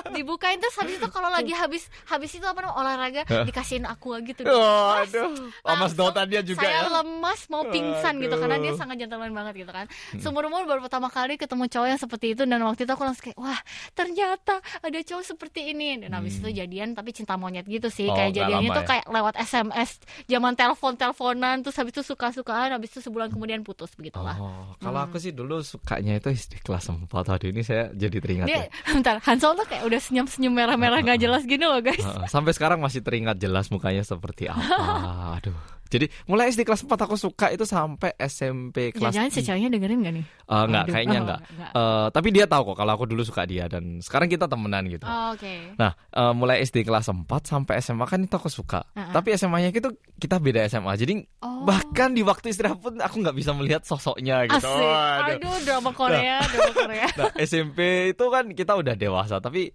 dibukain 0.10 0.58
terus 0.58 0.76
habis 0.76 0.98
itu 0.98 1.07
kalau 1.10 1.30
lagi 1.30 1.52
habis 1.52 1.84
habis 2.06 2.32
itu 2.32 2.44
apa 2.44 2.60
namanya 2.60 2.76
olahraga 2.76 3.22
dikasihin 3.44 3.84
aqua 3.84 4.20
gitu. 4.20 4.44
Oh, 4.44 4.96
Mas, 4.96 5.10
aduh. 5.10 5.52
Langsung 5.62 5.90
sedotannya 5.90 6.42
juga 6.42 6.62
saya 6.62 6.80
ya. 6.80 6.90
lemas 6.94 7.42
mau 7.48 7.64
pingsan 7.66 8.14
gitu 8.18 8.36
karena 8.36 8.58
dia 8.58 8.72
Aduh. 8.72 8.80
sangat 8.80 8.96
gentleman 8.98 9.32
banget 9.32 9.54
gitu 9.60 9.72
kan. 9.72 9.86
Seumur 10.18 10.44
umur 10.44 10.64
baru 10.64 10.80
pertama 10.80 11.08
kali 11.08 11.36
ketemu 11.36 11.68
cowok 11.68 11.88
yang 11.88 11.98
seperti 11.98 12.26
itu 12.32 12.44
dan 12.44 12.60
waktu 12.62 12.84
itu 12.84 12.92
aku 12.92 13.04
langsung 13.04 13.26
kayak 13.26 13.38
wah 13.38 13.60
ternyata 13.92 14.54
ada 14.80 14.98
cowok 14.98 15.24
seperti 15.26 15.72
ini 15.72 16.00
dan 16.00 16.14
habis 16.14 16.38
itu 16.38 16.50
jadian 16.50 16.92
tapi 16.92 17.12
cinta 17.12 17.36
monyet 17.36 17.66
gitu 17.66 17.88
sih 17.88 18.06
Hmm. 18.08 18.14
Oh, 18.14 18.18
kayak 18.18 18.32
jadiannya 18.34 18.70
tuh 18.72 18.82
ya? 18.82 18.88
kayak 18.88 19.06
lewat 19.08 19.34
SMS 19.38 19.90
zaman 20.26 20.54
telepon 20.54 20.94
teleponan 20.94 21.60
terus 21.60 21.76
habis 21.76 21.92
itu 21.92 22.04
suka 22.06 22.32
sukaan 22.32 22.72
habis 22.72 22.90
itu 22.90 23.00
sebulan 23.02 23.28
kemudian 23.28 23.62
putus 23.62 23.92
begitulah. 23.94 24.34
Oh, 24.34 24.72
kalau 24.78 24.98
Hmm. 24.98 25.08
aku 25.08 25.18
sih 25.18 25.30
dulu 25.30 25.60
sukanya 25.60 26.16
itu 26.16 26.30
SD 26.30 26.62
kelas 26.62 26.88
4. 26.88 27.04
Waduh, 27.10 27.48
ini 27.48 27.62
saya 27.62 27.92
jadi 27.92 28.18
teringat 28.18 28.48
ya. 28.48 28.64
Dia 28.64 28.70
bentar 28.96 29.16
Hansol 29.20 29.54
tuh 29.56 29.66
kayak 29.66 29.84
udah 29.84 30.00
senyum 30.00 30.26
senyum 30.26 30.54
merah-merah 30.88 31.04
nggak 31.04 31.20
jelas 31.20 31.44
gini 31.44 31.64
loh 31.64 31.80
guys. 31.80 32.06
Sampai 32.28 32.52
sekarang 32.52 32.80
masih 32.80 33.04
teringat 33.04 33.36
jelas 33.38 33.68
mukanya 33.68 34.02
seperti 34.02 34.48
apa. 34.48 34.64
Aduh. 35.38 35.56
Jadi 35.88 36.12
mulai 36.28 36.52
SD 36.52 36.68
kelas 36.68 36.84
4 36.84 37.00
aku 37.00 37.16
suka 37.16 37.48
itu 37.48 37.64
sampai 37.64 38.12
SMP 38.20 38.92
kelas 38.92 39.08
Jangan-jangan 39.08 39.32
si 39.32 39.40
ceweknya 39.40 39.70
dengerin 39.72 40.04
gak 40.04 40.14
nih? 40.20 40.26
Eh, 40.28 40.64
enggak, 40.68 40.84
Aduh. 40.84 40.92
kayaknya 40.92 41.16
Oh, 41.16 41.24
enggak. 41.24 41.40
enggak. 41.48 41.72
Eh, 41.72 42.08
tapi 42.12 42.28
dia 42.36 42.44
tahu 42.44 42.62
kok 42.68 42.76
kalau 42.76 42.92
aku 42.92 43.06
dulu 43.08 43.24
suka 43.24 43.48
dia 43.48 43.72
dan 43.72 44.04
sekarang 44.04 44.28
kita 44.28 44.52
temenan 44.52 44.84
gitu. 44.92 45.08
Oh, 45.08 45.32
Oke. 45.32 45.72
Nah, 45.80 45.96
eh, 45.96 46.34
mulai 46.36 46.60
SD 46.60 46.84
kelas 46.84 47.08
4 47.08 47.24
sampai 47.42 47.80
SMA 47.80 48.04
kan 48.04 48.20
itu 48.20 48.36
aku 48.36 48.52
suka. 48.52 48.84
Uh-uh. 48.84 49.16
Tapi 49.16 49.40
SMA-nya 49.40 49.72
itu 49.72 49.88
kita 50.20 50.44
beda 50.44 50.68
SMA. 50.68 50.92
Jadi 51.00 51.24
Oh. 51.40 51.64
bahkan 51.64 52.12
di 52.12 52.20
waktu 52.20 52.52
istirahat 52.52 52.84
pun 52.84 53.00
aku 53.00 53.24
nggak 53.24 53.38
bisa 53.40 53.56
melihat 53.56 53.88
sosoknya 53.88 54.44
gitu. 54.44 54.68
Asik. 54.68 55.40
Aduh, 55.40 55.56
drama 55.64 55.96
Korea, 55.96 56.44
drama 56.44 56.74
Korea. 56.76 57.08
Nah, 57.18 57.32
SMP 57.40 58.12
itu 58.12 58.26
kan 58.28 58.52
kita 58.52 58.76
udah 58.76 58.92
dewasa, 58.94 59.40
tapi 59.40 59.72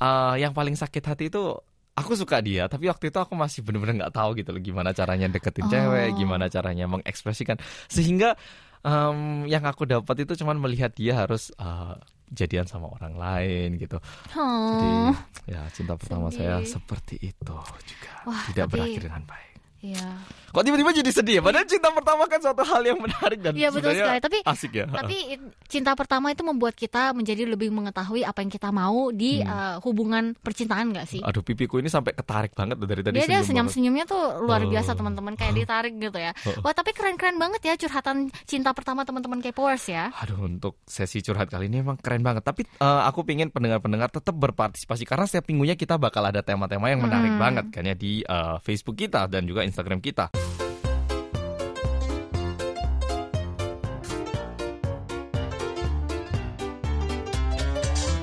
eh, 0.00 0.34
yang 0.38 0.50
paling 0.50 0.74
sakit 0.74 1.04
hati 1.04 1.28
itu 1.28 1.54
aku 1.90 2.16
suka 2.16 2.40
dia, 2.40 2.64
tapi 2.64 2.88
waktu 2.88 3.12
itu 3.12 3.18
aku 3.18 3.36
masih 3.36 3.60
bener-bener 3.60 4.00
nggak 4.00 4.14
tahu 4.14 4.32
gitu 4.34 4.50
loh 4.50 4.58
gimana 4.58 4.90
caranya 4.90 5.28
deketin 5.28 5.64
Oh. 5.64 5.70
cewek, 5.70 6.16
gimana 6.16 6.48
caranya 6.48 6.88
mengekspresikan, 6.88 7.60
sehingga 7.86 8.40
em, 8.80 9.44
yang 9.44 9.60
aku 9.62 9.84
dapat 9.84 10.24
itu 10.24 10.40
cuman 10.40 10.56
melihat 10.56 10.94
dia 10.94 11.12
harus 11.14 11.52
eh, 11.52 11.94
jadian 12.30 12.64
sama 12.64 12.86
orang 12.88 13.18
lain 13.18 13.76
gitu. 13.76 13.98
Jadi 14.30 14.88
Hmm. 14.88 15.12
ya 15.44 15.66
cinta 15.68 15.98
pertama 15.98 16.30
saya 16.30 16.62
seperti 16.64 17.18
itu 17.20 17.56
juga 17.82 18.10
Wah, 18.24 18.40
tidak 18.48 18.64
tapi- 18.64 18.72
berakhir 18.78 19.02
dengan 19.04 19.24
baik. 19.26 19.49
Iya. 19.80 20.20
Kok 20.50 20.60
tiba-tiba 20.60 20.90
jadi 20.92 21.10
sedih? 21.10 21.34
ya? 21.38 21.42
Padahal 21.42 21.64
cinta 21.64 21.88
pertama 21.88 22.26
kan 22.26 22.36
suatu 22.36 22.60
hal 22.60 22.82
yang 22.82 22.98
menarik 22.98 23.38
dan 23.38 23.54
Iya 23.54 23.70
betul 23.70 23.94
sekali. 23.94 24.18
Tapi 24.18 24.38
asik 24.42 24.72
ya. 24.74 24.84
tapi 24.84 25.16
cinta 25.64 25.94
pertama 25.94 26.28
itu 26.28 26.42
membuat 26.42 26.74
kita 26.74 27.10
menjadi 27.10 27.46
lebih 27.46 27.70
mengetahui 27.70 28.20
apa 28.20 28.40
yang 28.40 28.50
kita 28.50 28.68
mau 28.68 29.08
di 29.08 29.40
Hmm. 29.40 29.46
uh, 29.46 29.76
hubungan 29.80 30.34
percintaan 30.36 30.90
gak 30.90 31.06
sih? 31.06 31.20
Aduh 31.20 31.40
pipiku 31.40 31.78
ini 31.78 31.86
sampai 31.86 32.12
ketarik 32.12 32.52
banget 32.52 32.76
loh 32.76 32.84
dari 32.84 33.00
tadi 33.00 33.14
Dia 33.14 33.24
dia 33.24 33.40
senyum 33.40 33.46
senyum 33.46 33.56
banget. 33.62 33.72
senyumnya 33.72 34.04
tuh 34.04 34.22
luar 34.42 34.60
biasa 34.62 34.90
Oh. 34.90 34.96
teman-teman 34.96 35.32
kayak 35.32 35.54
ditarik 35.54 35.94
gitu 35.96 36.18
ya. 36.18 36.32
Oh. 36.44 36.60
Wah 36.60 36.74
tapi 36.74 36.90
keren-keren 36.90 37.36
banget 37.36 37.60
ya 37.62 37.74
curhatan 37.78 38.16
cinta 38.44 38.70
pertama 38.70 39.00
teman-teman 39.02 39.38
K-popers 39.40 39.86
ya. 39.86 40.10
Aduh 40.18 40.44
untuk 40.44 40.82
sesi 40.84 41.18
curhat 41.20 41.46
kali 41.46 41.66
ini 41.66 41.80
emang 41.80 41.96
keren 41.96 42.20
banget 42.20 42.42
Tapi 42.42 42.66
eh, 42.66 43.02
aku 43.06 43.22
pingin 43.22 43.48
pendengar-pendengar 43.48 44.10
tetap 44.10 44.34
berpartisipasi 44.34 45.06
Karena 45.06 45.24
setiap 45.24 45.46
minggunya 45.46 45.72
kita 45.74 45.94
bakal 45.94 46.20
ada 46.22 46.42
tema-tema 46.42 46.86
yang 46.86 47.00
menarik 47.00 47.30
Hmm. 47.30 47.40
banget 47.40 47.64
kan 47.70 47.82
ya 47.82 47.94
Di 47.94 48.20
eh, 48.20 48.56
Facebook 48.60 48.98
kita 48.98 49.24
dan 49.24 49.46
juga 49.46 49.62
Instagram 49.70 50.02
kita. 50.02 50.28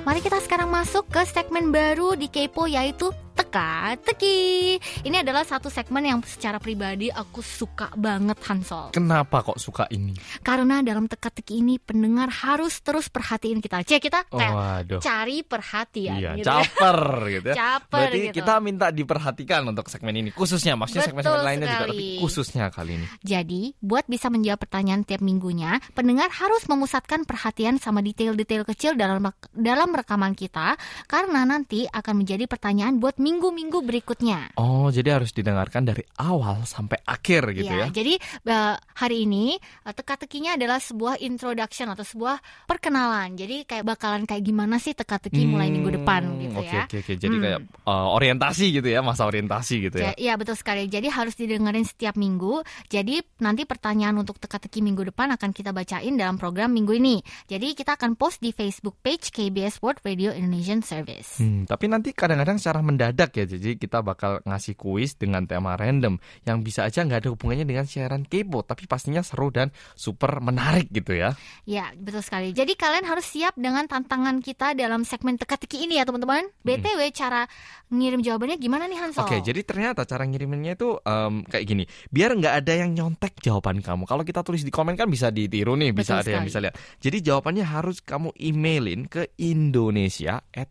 Mari 0.07 0.23
kita 0.23 0.39
sekarang 0.39 0.71
masuk 0.71 1.03
ke 1.11 1.19
segmen 1.27 1.67
baru 1.75 2.15
di 2.15 2.31
Kepo 2.31 2.63
yaitu 2.63 3.11
teka-teki. 3.47 4.75
Ini 5.07 5.23
adalah 5.23 5.47
satu 5.47 5.71
segmen 5.71 6.03
yang 6.03 6.19
secara 6.27 6.59
pribadi 6.59 7.07
aku 7.07 7.39
suka 7.39 7.87
banget 7.95 8.35
Hansol. 8.43 8.91
Kenapa 8.91 9.39
kok 9.39 9.55
suka 9.55 9.87
ini? 9.87 10.11
Karena 10.43 10.83
dalam 10.83 11.07
teka-teki 11.07 11.63
ini 11.63 11.79
pendengar 11.79 12.27
harus 12.27 12.83
terus 12.83 13.07
perhatiin 13.07 13.63
kita. 13.63 13.87
Cek 13.87 14.03
kita 14.03 14.27
kayak 14.27 14.53
Waduh. 14.53 14.99
cari 14.99 15.47
perhatian 15.47 16.19
Iya, 16.19 16.31
gitu 16.35 16.47
caper 16.51 16.99
gitu 17.39 17.47
ya. 17.47 17.55
Caper 17.55 17.99
Berarti 18.03 18.19
gitu. 18.19 18.35
kita 18.43 18.53
minta 18.59 18.87
diperhatikan 18.91 19.61
untuk 19.63 19.87
segmen 19.87 20.11
ini 20.11 20.29
khususnya 20.35 20.75
maksudnya 20.75 21.07
segmen-segmen 21.07 21.43
lainnya 21.47 21.67
juga 21.71 21.85
tapi 21.87 22.19
khususnya 22.19 22.65
kali 22.67 22.99
ini. 22.99 23.07
Jadi, 23.23 23.61
buat 23.79 24.03
bisa 24.11 24.27
menjawab 24.27 24.59
pertanyaan 24.67 25.07
tiap 25.07 25.23
minggunya, 25.23 25.79
pendengar 25.95 26.27
harus 26.35 26.67
memusatkan 26.67 27.23
perhatian 27.23 27.79
sama 27.79 28.03
detail-detail 28.03 28.67
kecil 28.67 28.99
dalam 28.99 29.23
dalam 29.55 29.89
rekaman 29.95 30.35
kita 30.35 30.75
karena 31.07 31.47
nanti 31.47 31.87
akan 31.87 32.25
menjadi 32.25 32.43
pertanyaan 32.49 32.99
buat 32.99 33.15
minggu-minggu 33.47 33.79
berikutnya. 33.79 34.51
Oh, 34.59 34.91
jadi 34.91 35.15
harus 35.15 35.31
didengarkan 35.31 35.87
dari 35.87 36.03
awal 36.19 36.67
sampai 36.67 36.99
akhir 37.03 37.55
gitu 37.55 37.71
Iya, 37.71 37.87
ya. 37.87 37.95
Jadi 37.95 38.13
eh, 38.19 38.75
hari 38.99 39.23
ini 39.23 39.55
eh, 39.55 39.93
teka-tekinya 39.95 40.59
adalah 40.59 40.83
sebuah 40.83 41.23
introduction 41.23 41.87
atau 41.87 42.03
sebuah 42.03 42.39
perkenalan. 42.67 43.39
Jadi 43.39 43.63
kayak 43.63 43.87
bakalan 43.87 44.27
kayak 44.27 44.43
gimana 44.43 44.75
sih 44.77 44.91
teka-teki 44.91 45.47
mulai 45.47 45.71
minggu 45.71 46.03
depan 46.03 46.19
Hmm, 46.27 46.41
gitu 46.43 46.59
Oke, 46.59 46.75
ya. 46.75 46.83
oke, 46.83 46.97
oke. 46.99 47.13
Jadi 47.15 47.35
Hmm. 47.37 47.43
kayak 47.43 47.59
uh, 47.87 48.07
orientasi 48.11 48.65
gitu 48.73 48.87
ya, 48.89 48.99
masa 48.99 49.23
orientasi 49.23 49.75
gitu 49.87 49.97
ya. 50.03 50.11
Iya 50.17 50.33
betul 50.35 50.59
sekali. 50.59 50.89
Jadi 50.91 51.07
harus 51.07 51.37
didengerin 51.37 51.87
setiap 51.87 52.19
minggu. 52.19 52.59
Jadi 52.89 53.23
nanti 53.39 53.63
pertanyaan 53.63 54.17
untuk 54.17 54.37
teka-teki 54.37 54.83
minggu 54.83 55.07
depan 55.07 55.31
akan 55.33 55.55
kita 55.55 55.71
bacain 55.71 56.19
dalam 56.19 56.35
program 56.35 56.73
minggu 56.73 56.91
ini. 56.97 57.23
Jadi 57.47 57.71
kita 57.73 57.95
akan 57.95 58.19
post 58.19 58.43
di 58.43 58.51
Facebook 58.51 58.99
page 58.99 59.31
KBS 59.31 59.79
World 59.79 60.03
Radio 60.03 60.33
Indonesian 60.33 60.83
Service. 60.83 61.39
Hmm, 61.39 61.63
tapi 61.63 61.87
nanti 61.87 62.11
kadang-kadang 62.11 62.57
secara 62.57 62.81
mendadak 62.81 63.26
ya, 63.33 63.45
jadi 63.49 63.75
kita 63.75 63.99
bakal 64.05 64.39
ngasih 64.45 64.77
kuis 64.77 65.17
dengan 65.17 65.43
tema 65.49 65.75
random 65.75 66.21
yang 66.45 66.61
bisa 66.61 66.85
aja 66.85 67.03
nggak 67.03 67.25
ada 67.25 67.29
hubungannya 67.33 67.65
dengan 67.65 67.83
siaran 67.89 68.23
kepo, 68.23 68.61
tapi 68.61 68.85
pastinya 68.85 69.25
seru 69.25 69.49
dan 69.49 69.73
super 69.97 70.37
menarik 70.39 70.87
gitu 70.93 71.17
ya. 71.17 71.33
Ya 71.65 71.89
betul 71.97 72.21
sekali. 72.21 72.53
Jadi 72.53 72.77
kalian 72.77 73.03
harus 73.09 73.25
siap 73.25 73.57
dengan 73.57 73.89
tantangan 73.89 74.39
kita 74.39 74.77
dalam 74.77 75.01
segmen 75.01 75.35
teka-teki 75.35 75.89
ini 75.89 75.97
ya 75.97 76.05
teman-teman. 76.05 76.45
BTW 76.61 77.01
cara 77.15 77.49
ngirim 77.89 78.19
jawabannya 78.21 78.59
gimana 78.59 78.85
nih 78.85 78.99
Hansol? 78.99 79.23
Oke, 79.25 79.39
jadi 79.41 79.63
ternyata 79.63 80.03
cara 80.03 80.27
ngiriminnya 80.27 80.75
itu 80.75 80.99
em, 81.01 81.41
kayak 81.47 81.65
gini. 81.65 81.83
Biar 82.11 82.35
nggak 82.35 82.53
ada 82.61 82.73
yang 82.75 82.91
nyontek 82.93 83.39
jawaban 83.41 83.79
kamu. 83.81 84.03
Kalau 84.05 84.21
kita 84.27 84.43
tulis 84.45 84.61
di 84.61 84.69
komen 84.69 84.93
kan 84.99 85.09
bisa 85.09 85.31
ditiru 85.33 85.73
nih, 85.79 85.95
bisa 85.95 86.19
Betul 86.19 86.21
ada 86.21 86.29
yang 86.35 86.45
sekali. 86.45 86.51
bisa 86.51 86.59
lihat. 86.61 86.75
Jadi 86.99 87.17
jawabannya 87.25 87.65
harus 87.65 87.97
kamu 88.03 88.29
emailin 88.37 89.07
ke 89.07 89.31
indonesia 89.39 90.43
at 90.51 90.69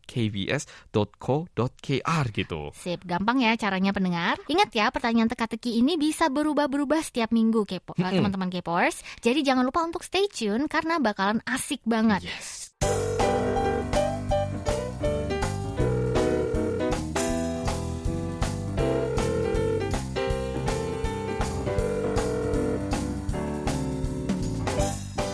kbs.co.kr 1.17 2.25
gitu 2.31 2.46
Sip, 2.78 3.02
gampang 3.02 3.42
ya 3.42 3.58
caranya 3.58 3.92
pendengar. 3.92 4.38
Ingat 4.46 4.70
ya, 4.72 4.94
pertanyaan 4.94 5.30
teka-teki 5.30 5.82
ini 5.82 5.98
bisa 5.98 6.30
berubah-berubah 6.30 7.02
setiap 7.02 7.34
minggu 7.34 7.66
kepo, 7.66 7.98
eh, 7.98 8.06
Mm-mm. 8.06 8.22
teman-teman 8.22 8.50
Kepors. 8.52 9.02
Jadi 9.20 9.42
jangan 9.42 9.66
lupa 9.66 9.82
untuk 9.82 10.06
stay 10.06 10.30
tune 10.30 10.70
karena 10.70 10.98
bakalan 10.98 11.42
asik 11.48 11.82
banget. 11.84 12.26
Yes. 12.28 12.70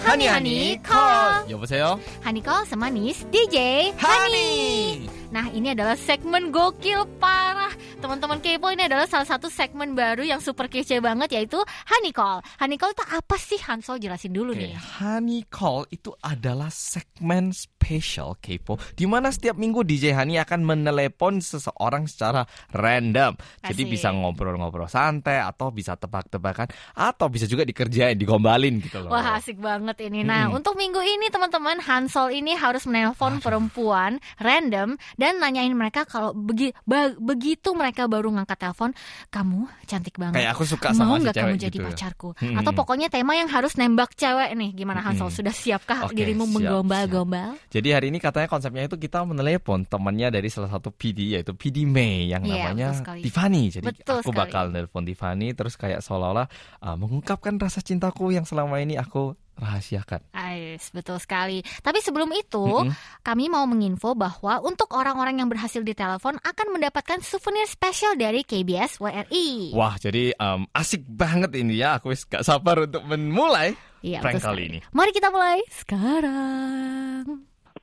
Hani 0.07 0.27
Hani 0.27 0.79
Call. 0.81 1.45
여보세요? 1.51 1.99
Hanikol 2.23 2.63
semanis 2.65 3.27
DJ 3.29 3.91
Hani. 3.99 5.09
Nah, 5.32 5.48
ini 5.48 5.72
adalah 5.72 5.96
segmen 5.96 6.52
gokil 6.52 7.08
parah. 7.16 7.72
Teman-teman 8.02 8.42
Kepo 8.42 8.66
ini 8.66 8.90
adalah 8.90 9.06
salah 9.06 9.22
satu 9.22 9.46
segmen 9.46 9.94
baru 9.94 10.26
yang 10.26 10.42
super 10.42 10.66
kece 10.66 10.98
banget 10.98 11.38
yaitu 11.38 11.54
Honey 11.86 12.10
Call. 12.10 12.42
Honey 12.58 12.74
Call 12.74 12.90
itu 12.90 13.04
apa 13.06 13.36
sih? 13.38 13.62
Hansol 13.62 14.02
jelasin 14.02 14.34
dulu 14.34 14.50
Oke, 14.50 14.58
nih. 14.58 14.74
Honey 14.98 15.46
Call 15.46 15.86
itu 15.86 16.10
adalah 16.18 16.66
segmen 16.66 17.54
spesial 17.54 18.34
Kepo 18.42 18.74
di 18.98 19.06
mana 19.06 19.30
setiap 19.30 19.54
minggu 19.54 19.86
DJ 19.86 20.18
Honey 20.18 20.34
akan 20.42 20.66
menelepon 20.66 21.38
seseorang 21.38 22.10
secara 22.10 22.42
random. 22.74 23.38
Jadi 23.62 23.82
Asik. 23.86 23.94
bisa 23.94 24.10
ngobrol-ngobrol 24.10 24.90
santai 24.90 25.38
atau 25.38 25.70
bisa 25.70 25.94
tebak-tebakan 25.94 26.74
atau 26.98 27.30
bisa 27.30 27.46
juga 27.46 27.62
dikerjain, 27.62 28.18
digombalin 28.18 28.82
gitu 28.82 28.98
loh. 28.98 29.14
Wah 29.14 29.38
asik 29.38 29.62
banget 29.62 30.10
ini. 30.10 30.26
Nah 30.26 30.50
Mm-mm. 30.50 30.58
untuk 30.58 30.74
minggu 30.74 30.98
ini 30.98 31.30
teman-teman 31.30 31.78
Hansol 31.78 32.34
ini 32.34 32.58
harus 32.58 32.82
menelpon 32.82 33.38
perempuan 33.38 34.18
random 34.42 34.98
dan 35.14 35.38
nanyain 35.38 35.70
mereka 35.70 36.02
kalau 36.02 36.34
begi- 36.34 36.74
begitu 37.22 37.70
mereka 37.70 37.91
baru 38.08 38.28
ngangkat 38.32 38.58
telepon, 38.58 38.90
kamu 39.28 39.60
cantik 39.84 40.16
banget. 40.16 40.40
Kayak 40.40 40.50
aku 40.52 40.64
suka 40.64 40.88
Mau 40.90 40.98
sama 40.98 41.12
si 41.16 41.22
nggak 41.22 41.34
kamu 41.36 41.54
jadi 41.56 41.68
gitu 41.70 41.78
ya. 41.78 41.86
pacarku? 41.88 42.28
Mm-mm. 42.36 42.58
Atau 42.58 42.72
pokoknya 42.72 43.08
tema 43.08 43.32
yang 43.32 43.48
harus 43.48 43.76
nembak 43.76 44.12
cewek 44.12 44.50
nih. 44.52 44.70
Gimana 44.72 45.00
Hansol? 45.00 45.28
Mm-mm. 45.28 45.38
Sudah 45.38 45.54
siapkah 45.54 46.08
Oke, 46.08 46.14
dirimu 46.14 46.44
siap, 46.44 46.52
menggombal-gombal? 46.54 47.54
Jadi 47.68 47.88
hari 47.90 48.06
ini 48.08 48.18
katanya 48.18 48.48
konsepnya 48.48 48.84
itu 48.84 48.96
kita 48.96 49.22
menelepon 49.22 49.84
temannya 49.84 50.28
dari 50.30 50.48
salah 50.48 50.68
satu 50.68 50.88
PD 50.88 51.34
yaitu 51.34 51.52
PD 51.52 51.84
May 51.84 52.28
yang 52.28 52.42
Iya, 52.42 52.72
namanya. 52.72 52.88
Tiffany. 53.18 53.68
Jadi 53.70 53.86
Betul 53.86 54.20
aku 54.20 54.30
sekali. 54.30 54.40
bakal 54.40 54.64
nelpon 54.70 55.04
Tiffany 55.04 55.52
terus 55.52 55.74
kayak 55.74 56.00
seolah-olah 56.00 56.46
uh, 56.80 56.96
mengungkapkan 56.96 57.56
rasa 57.56 57.80
cintaku 57.80 58.30
yang 58.30 58.44
selama 58.44 58.78
ini 58.78 58.96
aku 58.96 59.34
rahasiakan. 59.54 60.20
Ais, 60.32 60.88
betul 60.90 61.16
sekali. 61.16 61.60
Tapi 61.78 61.98
sebelum 61.98 62.32
itu, 62.32 62.62
Mm-mm. 62.62 62.92
kami 63.20 63.46
mau 63.46 63.64
menginfo 63.64 64.12
bahwa 64.12 64.58
untuk 64.60 64.90
orang-orang 64.90 65.38
yang 65.38 65.48
berhasil 65.48 65.80
ditelepon 65.80 66.38
akan 66.38 66.66
mendapatkan 66.70 67.20
souvenir 67.20 67.64
spesial 67.64 68.14
dari 68.14 68.42
KBS 68.42 68.98
WRI. 68.98 69.72
Wah, 69.72 69.96
jadi 69.96 70.32
um, 70.36 70.64
asik 70.70 71.04
banget 71.04 71.52
ini 71.54 71.78
ya. 71.78 71.96
Aku 71.96 72.10
wis 72.10 72.24
gak 72.24 72.42
sabar 72.42 72.84
untuk 72.84 73.04
memulai 73.04 73.76
Iya, 74.00 74.18
prank 74.18 74.40
kali 74.40 74.42
sekali. 74.42 74.62
ini. 74.66 74.78
Mari 74.90 75.10
kita 75.10 75.28
mulai 75.28 75.62
sekarang. 75.68 77.24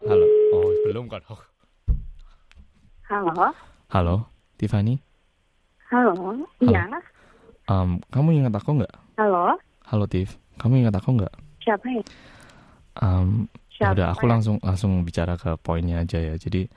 Halo. 0.04 0.26
Oh, 0.52 0.72
belum 0.84 1.06
kan? 1.08 1.22
Oh. 1.28 1.40
Halo, 3.10 3.50
Halo, 3.90 4.16
Tiffany. 4.54 5.02
halo, 5.90 6.14
iya, 6.62 6.86
Um, 7.66 7.98
kamu 8.10 8.38
ingat 8.38 8.54
aku 8.58 8.78
nggak? 8.78 8.94
halo, 9.18 9.58
Halo, 9.86 10.06
Tiff. 10.06 10.38
Kamu 10.58 10.78
ingat 10.78 10.94
aku 10.94 11.18
nggak? 11.18 11.34
Siapa 11.70 11.86
ya? 11.86 12.02
Um, 13.00 13.46
Siapa 13.70 13.94
udah, 13.96 14.08
aku 14.12 14.26
ya? 14.26 14.32
langsung 14.34 14.58
langsung 14.60 14.92
bicara 15.06 15.38
ke 15.38 15.56
poinnya 15.56 16.02
aja 16.02 16.18
ya. 16.18 16.36
Jadi 16.36 16.68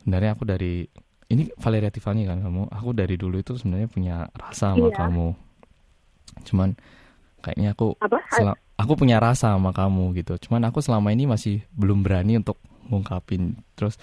sebenarnya 0.00 0.32
aku 0.32 0.46
dari 0.46 0.86
ini 1.26 1.50
Valeria 1.58 1.90
Tiffany 1.90 2.24
kan 2.24 2.38
kamu. 2.38 2.70
Aku 2.70 2.94
dari 2.94 3.18
dulu 3.18 3.36
itu 3.36 3.58
sebenarnya 3.58 3.90
punya 3.90 4.16
rasa 4.32 4.72
sama 4.72 4.88
Iya. 4.88 4.96
kamu. 4.96 5.28
Cuman 6.46 6.68
kayaknya 7.42 7.74
aku 7.74 7.98
Apa? 7.98 8.16
sel- 8.30 8.56
aku 8.78 8.92
punya 8.94 9.18
rasa 9.18 9.58
sama 9.58 9.74
kamu 9.74 10.16
gitu. 10.16 10.38
Cuman 10.38 10.64
aku 10.64 10.80
selama 10.80 11.10
ini 11.10 11.26
masih 11.26 11.66
belum 11.74 12.00
berani 12.00 12.38
untuk 12.38 12.56
ngungkapin. 12.86 13.58
Terus 13.74 13.98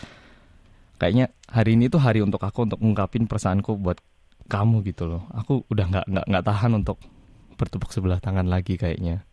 kayaknya 1.00 1.32
hari 1.50 1.74
ini 1.74 1.88
tuh 1.88 1.98
hari 1.98 2.22
untuk 2.22 2.44
aku 2.44 2.68
untuk 2.68 2.78
ngungkapin 2.78 3.26
perasaanku 3.26 3.74
buat 3.74 3.98
kamu 4.52 4.84
gitu 4.86 5.08
loh. 5.08 5.24
Aku 5.34 5.64
udah 5.72 5.86
nggak 5.88 6.06
nggak 6.06 6.26
nggak 6.30 6.46
tahan 6.46 6.72
untuk 6.78 7.00
bertepuk 7.56 7.90
sebelah 7.90 8.20
tangan 8.20 8.46
lagi 8.46 8.76
kayaknya. 8.76 9.24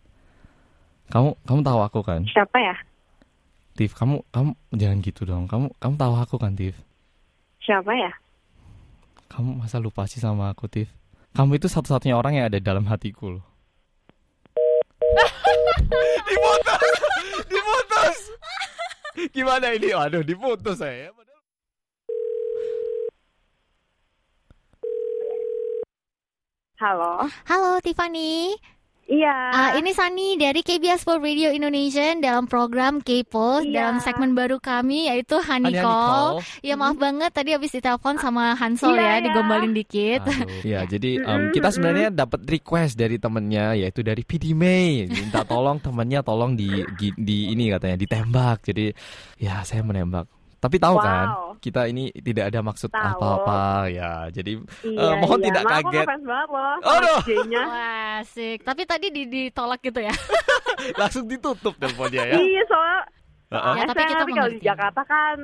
Kamu 1.10 1.34
kamu 1.42 1.60
tahu 1.66 1.80
aku 1.82 2.00
kan? 2.06 2.22
Siapa 2.30 2.54
ya? 2.62 2.74
Tiff, 3.74 3.98
kamu 3.98 4.22
kamu 4.30 4.54
jangan 4.78 4.98
gitu 5.02 5.26
dong. 5.26 5.50
Kamu 5.50 5.74
kamu 5.82 5.94
tahu 5.98 6.14
aku 6.14 6.38
kan, 6.38 6.54
Tiff? 6.54 6.78
Siapa 7.66 7.90
ya? 7.90 8.14
Kamu 9.26 9.58
masa 9.58 9.82
lupa 9.82 10.06
sih 10.06 10.22
sama 10.22 10.54
aku, 10.54 10.70
Tiff? 10.70 10.86
Kamu 11.34 11.58
itu 11.58 11.66
satu-satunya 11.66 12.14
orang 12.14 12.38
yang 12.38 12.46
ada 12.46 12.62
dalam 12.62 12.86
hatiku 12.86 13.38
loh. 13.38 13.44
diputus, 16.30 16.96
diputus. 17.50 18.18
Gimana 19.34 19.74
ini? 19.74 19.90
Waduh, 19.90 20.22
diputus 20.22 20.78
saya. 20.78 21.10
Halo, 26.78 27.26
Halo 27.50 27.82
Tiffany. 27.82 28.54
Iya. 29.10 29.34
Ah, 29.50 29.70
ini 29.74 29.90
Sani 29.90 30.38
dari 30.38 30.62
KBS 30.62 31.02
World 31.02 31.20
Radio 31.20 31.50
Indonesia 31.50 32.14
dalam 32.16 32.46
program 32.46 33.02
K-pop 33.02 33.66
Iya. 33.66 33.74
dalam 33.74 33.96
segmen 33.98 34.32
baru 34.32 34.56
kami 34.56 35.10
yaitu 35.10 35.36
Honey 35.36 35.74
Call. 35.74 36.38
Ya 36.62 36.78
maaf 36.78 36.94
banget 36.94 37.34
tadi 37.34 37.50
habis 37.50 37.74
ditelepon 37.74 38.16
sama 38.16 38.54
Hansol 38.54 38.94
Iya, 38.94 39.02
ya, 39.02 39.10
iya. 39.10 39.24
digombalin 39.26 39.72
dikit. 39.74 40.22
Aduh. 40.24 40.62
Ya, 40.70 40.86
jadi 40.86 41.18
em, 41.20 41.26
Mm-mm, 41.26 41.52
kita 41.52 41.66
mm-mm. 41.66 41.74
sebenarnya 41.74 42.08
dapat 42.14 42.40
request 42.46 42.94
dari 42.94 43.18
temennya 43.18 43.74
yaitu 43.74 44.00
dari 44.00 44.22
PD 44.22 44.54
May. 44.54 45.04
Minta 45.04 45.42
tolong 45.42 45.82
temennya 45.82 46.22
tolong 46.22 46.54
di, 46.54 46.70
di 46.94 47.10
di 47.16 47.50
ini 47.50 47.68
katanya 47.68 47.98
ditembak. 47.98 48.62
Jadi 48.62 48.94
ya 49.36 49.66
saya 49.66 49.82
menembak. 49.82 50.39
Tapi 50.60 50.76
tahu 50.76 50.96
kan 51.00 51.26
Wow. 51.26 51.56
kita 51.56 51.88
ini 51.88 52.12
tidak 52.12 52.52
ada 52.52 52.60
maksud 52.60 52.92
Tahu. 52.92 53.00
apa-apa 53.16 53.60
ya. 53.88 54.28
Jadi 54.28 54.60
iya, 54.84 55.08
eh, 55.08 55.14
mohon 55.16 55.40
iya. 55.40 55.46
tidak 55.48 55.62
Maaf, 55.64 55.72
kaget. 55.80 56.04
Aku 56.04 56.20
banget 56.20 56.48
loh. 57.00 57.20
J-nya. 57.24 57.62
Wah, 57.64 58.20
asik. 58.20 58.58
Tapi 58.60 58.82
tadi 58.84 59.06
di- 59.08 59.28
ditolak 59.28 59.80
gitu 59.80 60.00
ya. 60.00 60.12
langsung 61.00 61.24
ditutup 61.24 61.72
teleponnya 61.76 62.28
ya. 62.28 62.36
Iya, 62.36 62.62
soalnya 62.68 63.00
Heeh. 63.50 63.74
Ya, 63.74 63.84
tapi 63.88 64.02
kita 64.04 64.20
tapi 64.20 64.32
kalau 64.32 64.46
di 64.46 64.54
mengerti. 64.54 64.68
Jakarta 64.68 65.02
kan 65.02 65.36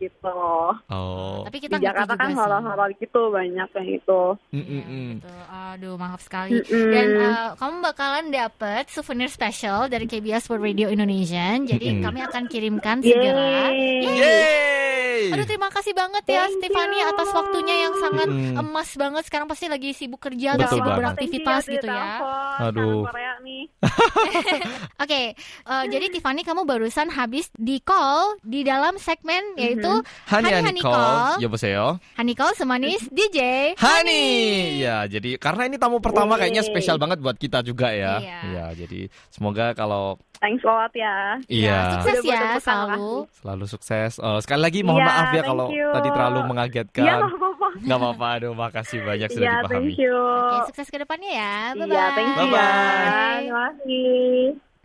gitu. 0.00 0.40
Oh. 0.88 1.44
Tapi 1.44 1.56
kita 1.60 1.76
di 1.76 1.84
Jakarta 1.84 2.16
kan 2.16 2.32
horor-horor 2.32 2.90
gitu 2.96 3.28
banyak 3.28 3.68
kayak 3.70 3.86
gitu. 4.00 4.40
Mm, 4.50 4.64
mm, 4.64 4.82
mm. 4.88 5.10
betul. 5.20 5.40
Aduh, 5.52 5.94
maaf 6.00 6.20
sekali. 6.24 6.58
Mm-mm. 6.64 6.90
Dan 6.90 7.06
uh, 7.20 7.48
kamu 7.60 7.76
bakalan 7.84 8.26
dapet 8.32 8.88
souvenir 8.88 9.28
spesial 9.28 9.86
dari 9.92 10.08
KBS 10.08 10.48
World 10.48 10.64
Radio 10.64 10.88
Indonesia. 10.88 11.60
Jadi 11.60 12.00
Mm-mm. 12.00 12.04
kami 12.04 12.20
akan 12.24 12.42
kirimkan 12.48 13.04
segera. 13.04 13.70
Yeay. 13.70 14.02
Yeay. 14.08 14.80
Aduh, 15.28 15.44
terima 15.44 15.68
kasih 15.68 15.92
banget 15.92 16.24
ya 16.32 16.48
Thank 16.48 16.64
Stefani 16.64 16.98
you. 17.04 17.10
atas 17.12 17.28
waktunya 17.36 17.76
yang 17.84 17.94
sangat 18.00 18.28
Mm-mm. 18.32 18.56
emas 18.56 18.90
banget. 18.96 19.22
Sekarang 19.28 19.46
pasti 19.52 19.66
lagi 19.68 19.90
sibuk 19.92 20.20
kerja 20.22 20.56
atau 20.56 20.64
Betul 20.64 20.76
sibuk 20.80 20.92
beraktivitas 20.96 21.62
you 21.68 21.74
gitu 21.76 21.86
ya. 21.92 22.08
Aduh. 22.64 23.04
kangen 23.04 23.08
Korea 23.12 23.34
nih. 23.44 23.62
Oke, 25.04 25.22
eh, 25.36 25.84
jadi 25.92 26.06
Tiffany 26.08 26.42
kamu 26.42 26.64
barusan 26.64 27.12
habis 27.12 27.52
di 27.56 27.84
call 27.84 28.40
di 28.40 28.64
dalam 28.64 28.96
segmen 28.96 29.60
yaitu 29.60 29.89
Hani 30.26 30.50
Call. 30.76 30.92
Call. 30.92 31.40
Yoboseo. 31.40 31.88
Honey 32.14 32.34
Call 32.34 32.52
semanis 32.54 33.02
DJ 33.08 33.38
Hani. 33.74 34.24
Ya, 34.78 35.04
jadi 35.04 35.36
karena 35.36 35.66
ini 35.66 35.76
tamu 35.76 35.98
pertama 35.98 36.34
kayaknya 36.34 36.60
Yeay. 36.60 36.70
spesial 36.70 36.96
banget 36.96 37.18
buat 37.18 37.34
kita 37.34 37.60
juga 37.60 37.90
ya. 37.90 38.18
Iya. 38.18 38.38
Ya, 38.46 38.66
jadi 38.76 39.00
semoga 39.28 39.72
kalau 39.72 40.16
Thanks 40.40 40.64
a 40.64 40.72
lot 40.72 40.92
ya. 40.92 41.36
iya 41.46 42.00
sukses 42.00 42.16
Udah 42.16 42.22
buat 42.22 42.32
ya 42.32 42.40
tangan, 42.40 42.60
selalu. 42.96 43.12
selalu 43.36 43.64
sukses. 43.66 44.12
Eh, 44.16 44.38
sekali 44.40 44.60
lagi 44.62 44.80
mohon 44.80 44.98
Iya, 44.98 45.08
maaf 45.10 45.28
ya 45.30 45.42
kalau 45.44 45.66
you. 45.68 45.88
tadi 45.92 46.08
terlalu 46.08 46.38
Iya, 46.38 46.48
mengagetkan. 46.48 47.04
nggak 47.04 47.20
apa-apa. 47.28 47.68
Nggak 47.76 47.98
apa-apa. 48.00 48.26
Aduh, 48.32 48.52
makasih 48.54 48.98
banyak 49.02 49.28
sudah 49.28 49.44
Iya, 49.44 49.54
dipahami. 49.60 49.74
thank 49.76 50.00
you. 50.00 50.16
Oke, 50.16 50.56
sukses 50.66 50.88
ke 50.88 50.96
depannya 50.96 51.30
ya. 51.30 51.54
Bye 51.70 51.84
bye. 51.84 51.92
Iya, 51.92 52.04
thank 52.10 52.30
you 52.30 52.38
Bye-bye. 52.40 52.56
ya. 52.56 53.36
Terima 53.36 53.60
kasih. 53.68 54.40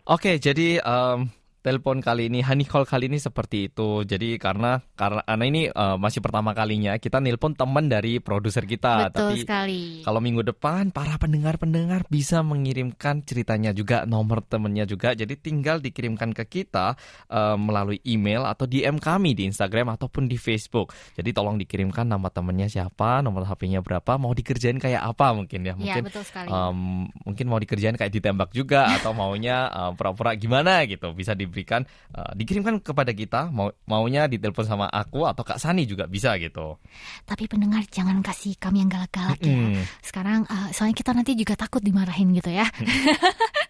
Oke, 0.05 0.31
jadi 0.37 0.67
em, 0.77 1.17
telepon 1.65 1.97
kali 1.97 2.29
ini, 2.29 2.45
honey 2.45 2.69
call 2.69 2.85
kali 2.85 3.09
ini 3.09 3.17
seperti 3.17 3.73
itu. 3.73 4.05
Jadi 4.05 4.37
karena 4.37 4.77
karena 4.93 5.25
ini 5.41 5.65
eh, 5.73 5.97
masih 5.97 6.21
pertama 6.21 6.53
kalinya 6.53 6.93
kita 7.01 7.17
nelpon 7.17 7.57
teman 7.57 7.89
dari 7.89 8.21
produser 8.21 8.69
kita. 8.69 9.09
Betul 9.09 9.17
Tapi 9.17 9.37
sekali. 9.41 9.81
kalau 10.05 10.21
minggu 10.21 10.45
depan 10.45 10.93
para 10.93 11.17
pendengar-pendengar 11.17 12.05
bisa 12.05 12.45
mengirimkan 12.45 13.25
ceritanya 13.25 13.73
juga, 13.73 14.05
nomor 14.05 14.45
temennya 14.45 14.85
juga. 14.85 15.17
Jadi 15.17 15.41
tinggal 15.41 15.81
dikirimkan 15.81 16.37
ke 16.37 16.45
kita 16.45 16.93
eh, 17.33 17.57
melalui 17.57 17.97
email 18.05 18.45
atau 18.45 18.69
DM 18.69 19.01
kami 19.01 19.33
di 19.33 19.49
Instagram 19.49 19.97
ataupun 19.97 20.29
di 20.29 20.37
Facebook. 20.37 20.93
Jadi 21.17 21.33
tolong 21.33 21.57
dikirimkan 21.57 22.05
nama 22.05 22.29
temennya 22.29 22.69
siapa, 22.69 23.25
nomor 23.25 23.49
HP-nya 23.49 23.81
berapa, 23.81 24.21
mau 24.21 24.37
dikerjain 24.37 24.77
kayak 24.77 25.01
apa 25.01 25.33
mungkin 25.33 25.65
ya. 25.65 25.73
Iya, 25.73 25.81
Mungkin 25.81 26.03
betul 26.13 26.23
sekali. 26.27 26.49
Em, 26.53 27.09
mungkin 27.25 27.45
mau 27.49 27.57
dikerjain 27.57 27.97
kayak 27.97 28.13
ditembak 28.13 28.53
juga 28.53 28.85
atau 29.01 29.17
maunya 29.17 29.71
eh, 29.73 29.91
pura-pura 29.97 30.37
gimana 30.37 30.85
gitu 30.85 31.09
bisa 31.15 31.33
diberikan 31.55 31.87
eh, 32.11 32.31
dikirimkan 32.35 32.83
kepada 32.83 33.15
kita 33.15 33.47
mau 33.47 33.71
maunya 33.87 34.27
ditelepon 34.27 34.67
sama 34.67 34.91
aku 34.91 35.23
atau 35.23 35.47
Kak 35.47 35.55
Sani 35.55 35.87
juga 35.87 36.03
bisa 36.11 36.35
gitu. 36.35 36.75
Tapi 37.23 37.47
pendengar 37.47 37.87
jangan 37.87 38.19
kasih 38.19 38.59
kami 38.59 38.83
yang 38.83 38.91
galak-galak 38.91 39.39
ya. 39.39 39.55
Sekarang 40.03 40.43
eh, 40.51 40.75
soalnya 40.75 40.99
kita 40.99 41.15
nanti 41.15 41.39
juga 41.39 41.55
takut 41.55 41.79
dimarahin 41.79 42.35
gitu 42.35 42.51
ya. 42.51 42.67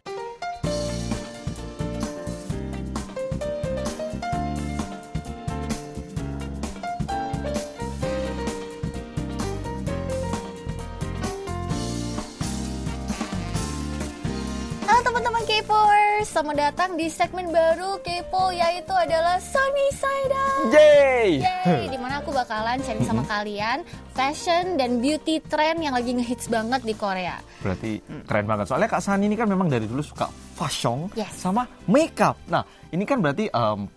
selamat 16.36 16.68
datang 16.68 17.00
di 17.00 17.08
segmen 17.08 17.48
baru 17.48 17.96
Kepo 18.04 18.52
yaitu 18.52 18.92
adalah 18.92 19.40
Sunny 19.40 19.88
Side 19.96 20.36
Up. 20.36 20.68
Yay! 20.68 21.40
Yeay, 21.40 21.88
di 21.88 21.96
mana 21.96 22.20
aku 22.20 22.36
bakalan 22.36 22.76
sharing 22.84 23.08
sama 23.08 23.24
kalian 23.24 23.88
fashion 24.12 24.76
dan 24.76 25.00
beauty 25.00 25.40
trend 25.48 25.80
yang 25.80 25.96
lagi 25.96 26.12
ngehits 26.12 26.52
banget 26.52 26.84
di 26.84 26.92
Korea. 26.92 27.40
Berarti 27.64 28.04
keren 28.28 28.52
banget. 28.52 28.68
Soalnya 28.68 28.92
Kak 28.92 29.00
Sani 29.00 29.32
ini 29.32 29.40
kan 29.40 29.48
memang 29.48 29.72
dari 29.72 29.88
dulu 29.88 30.04
suka 30.04 30.28
fashion 30.60 31.08
Yes. 31.16 31.32
sama 31.40 31.72
makeup. 31.88 32.36
Nah, 32.52 32.68
ini 32.92 33.08
kan 33.08 33.24
berarti 33.24 33.48
em, 33.48 33.88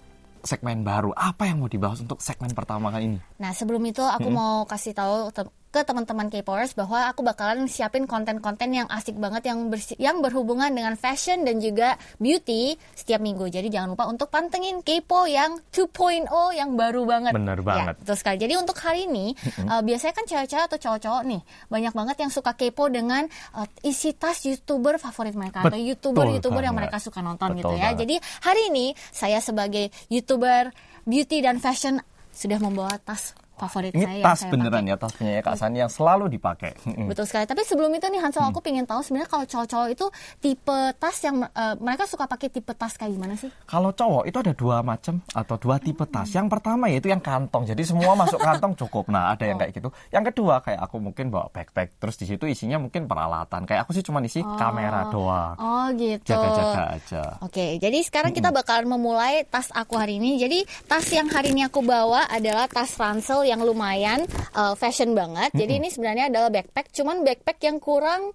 segmen 0.47 0.87
baru. 0.87 1.11
Apa 1.19 1.51
yang 1.51 1.59
mau 1.59 1.67
dibahas 1.67 1.99
untuk 2.07 2.23
segmen 2.23 2.55
pertama 2.55 2.95
kali 2.95 3.19
ini? 3.19 3.19
Nah, 3.43 3.51
sebelum 3.51 3.83
itu 3.83 4.07
aku 4.07 4.31
mau 4.31 4.63
kasih 4.63 4.95
tahu 4.95 5.35
ke 5.69 5.85
teman-teman 5.85 6.33
K-popers 6.33 6.73
bahwa 6.73 7.13
aku 7.13 7.21
bakalan 7.21 7.69
siapin 7.69 8.09
konten-konten 8.09 8.73
yang 8.73 8.89
asik 8.89 9.21
banget 9.21 9.53
yang 9.53 9.69
bersi- 9.69 10.01
yang 10.01 10.25
berhubungan 10.25 10.73
dengan 10.73 10.97
fashion 10.97 11.45
dan 11.45 11.61
juga 11.61 12.01
beauty 12.17 12.73
setiap 12.97 13.21
minggu. 13.21 13.53
Jadi 13.53 13.69
jangan 13.69 13.93
lupa 13.93 14.09
untuk 14.09 14.33
pantengin 14.33 14.81
Kepo 14.81 15.29
yang 15.29 15.61
2.0 15.69 16.25
yang 16.57 16.73
baru 16.73 17.05
banget. 17.05 17.33
Bener 17.37 17.61
banget. 17.61 17.95
Ya, 17.97 18.01
betul 18.01 18.17
sekali. 18.17 18.37
Jadi 18.41 18.55
untuk 18.57 18.77
hari 18.81 19.05
ini 19.05 19.37
uh, 19.69 19.85
biasanya 19.85 20.15
kan 20.17 20.25
cewek-cewek 20.25 20.65
atau 20.73 20.79
cowok-cowok 20.81 21.23
nih 21.29 21.41
banyak 21.69 21.93
banget 21.93 22.17
yang 22.25 22.31
suka 22.33 22.57
kepo 22.57 22.89
dengan 22.89 23.29
uh, 23.53 23.69
isi 23.85 24.17
tas 24.17 24.41
youtuber 24.49 24.97
favorit 24.97 25.37
mereka 25.37 25.69
atau 25.69 25.77
Betul 25.77 25.85
youtuber-youtuber 25.93 26.63
yang 26.65 26.77
mereka 26.77 26.97
suka 26.97 27.21
nonton 27.21 27.53
Betul 27.53 27.61
gitu 27.61 27.75
ya. 27.77 27.93
banget. 27.93 28.09
Jadi 28.09 28.15
hari 28.41 28.63
ini 28.73 28.87
saya 29.13 29.39
sebagai 29.45 29.93
youtuber 30.09 30.73
beauty 31.05 31.45
dan 31.45 31.61
fashion 31.61 32.01
sudah 32.33 32.57
membawa 32.57 32.97
tas 33.03 33.37
favorit 33.59 33.93
saya. 33.93 34.07
Ini 34.09 34.23
tas 34.23 34.39
saya 34.39 34.51
beneran 34.51 34.83
pakai. 34.83 34.91
ya, 34.91 34.97
tas 34.97 35.13
punya 35.13 35.33
Kak 35.43 35.57
Sani 35.59 35.79
yang 35.79 35.91
selalu 35.91 36.25
dipakai. 36.31 36.73
Betul 37.11 37.27
sekali. 37.27 37.45
Tapi 37.45 37.63
sebelum 37.63 37.91
itu 37.91 38.07
nih 38.07 38.21
Hansel 38.23 38.41
Hmm. 38.41 38.51
aku 38.51 38.63
pengen 38.63 38.87
tahu 38.87 39.03
sebenarnya 39.03 39.29
kalau 39.29 39.45
cowok-cowok 39.45 39.89
itu 39.91 40.07
tipe 40.39 40.79
tas 40.97 41.17
yang 41.21 41.43
uh, 41.43 41.75
mereka 41.79 42.07
suka 42.07 42.25
pakai 42.25 42.49
tipe 42.49 42.71
tas 42.73 42.95
kayak 42.95 43.13
gimana 43.13 43.35
sih? 43.35 43.51
Kalau 43.67 43.91
cowok 43.91 44.25
itu 44.25 44.39
ada 44.39 44.53
dua 44.55 44.81
macam 44.81 45.19
atau 45.29 45.57
dua 45.59 45.77
tipe 45.77 46.07
tas. 46.07 46.31
Yang 46.31 46.47
pertama 46.49 46.87
yaitu 46.87 47.11
yang 47.11 47.19
kantong. 47.19 47.67
Jadi 47.67 47.83
semua 47.83 48.15
masuk 48.15 48.39
kantong 48.39 48.79
cukup. 48.79 49.11
Nah, 49.11 49.35
ada 49.35 49.43
yang 49.43 49.59
kayak 49.59 49.75
gitu. 49.75 49.89
Yang 50.09 50.31
kedua 50.33 50.63
kayak 50.63 50.81
aku 50.81 51.03
mungkin 51.03 51.29
bawa 51.29 51.51
backpack. 51.51 51.99
Terus 51.99 52.15
di 52.17 52.27
situ 52.27 52.45
isinya 52.47 52.79
mungkin 52.79 53.05
peralatan. 53.05 53.67
Kayak 53.67 53.89
aku 53.89 53.93
sih 53.93 54.05
cuma 54.05 54.23
isi 54.23 54.41
kamera 54.41 55.09
doang. 55.09 55.57
Oh 55.59 55.87
gitu. 55.97 56.23
Jaga-jaga 56.29 56.83
aja. 56.95 57.23
Oke, 57.41 57.81
jadi 57.81 57.99
sekarang 58.05 58.31
kita 58.31 58.53
bakalan 58.53 58.87
memulai 58.87 59.43
tas 59.49 59.73
aku 59.73 59.97
hari 59.97 60.21
ini. 60.21 60.37
Jadi 60.37 60.63
tas 60.85 61.09
yang 61.09 61.27
hari 61.27 61.57
ini 61.57 61.65
aku 61.65 61.81
bawa 61.81 62.29
adalah 62.29 62.69
tas 62.69 62.93
ransel 62.95 63.48
yang 63.49 63.61
lumayan 63.61 64.29
uh, 64.53 64.77
fashion 64.77 65.13
banget. 65.13 65.51
Jadi 65.53 65.73
ini 65.77 65.89
sebenarnya 65.89 66.29
adalah 66.29 66.49
backpack, 66.49 66.93
cuman 66.93 67.25
backpack 67.25 67.59
yang 67.65 67.81
kurang 67.81 68.31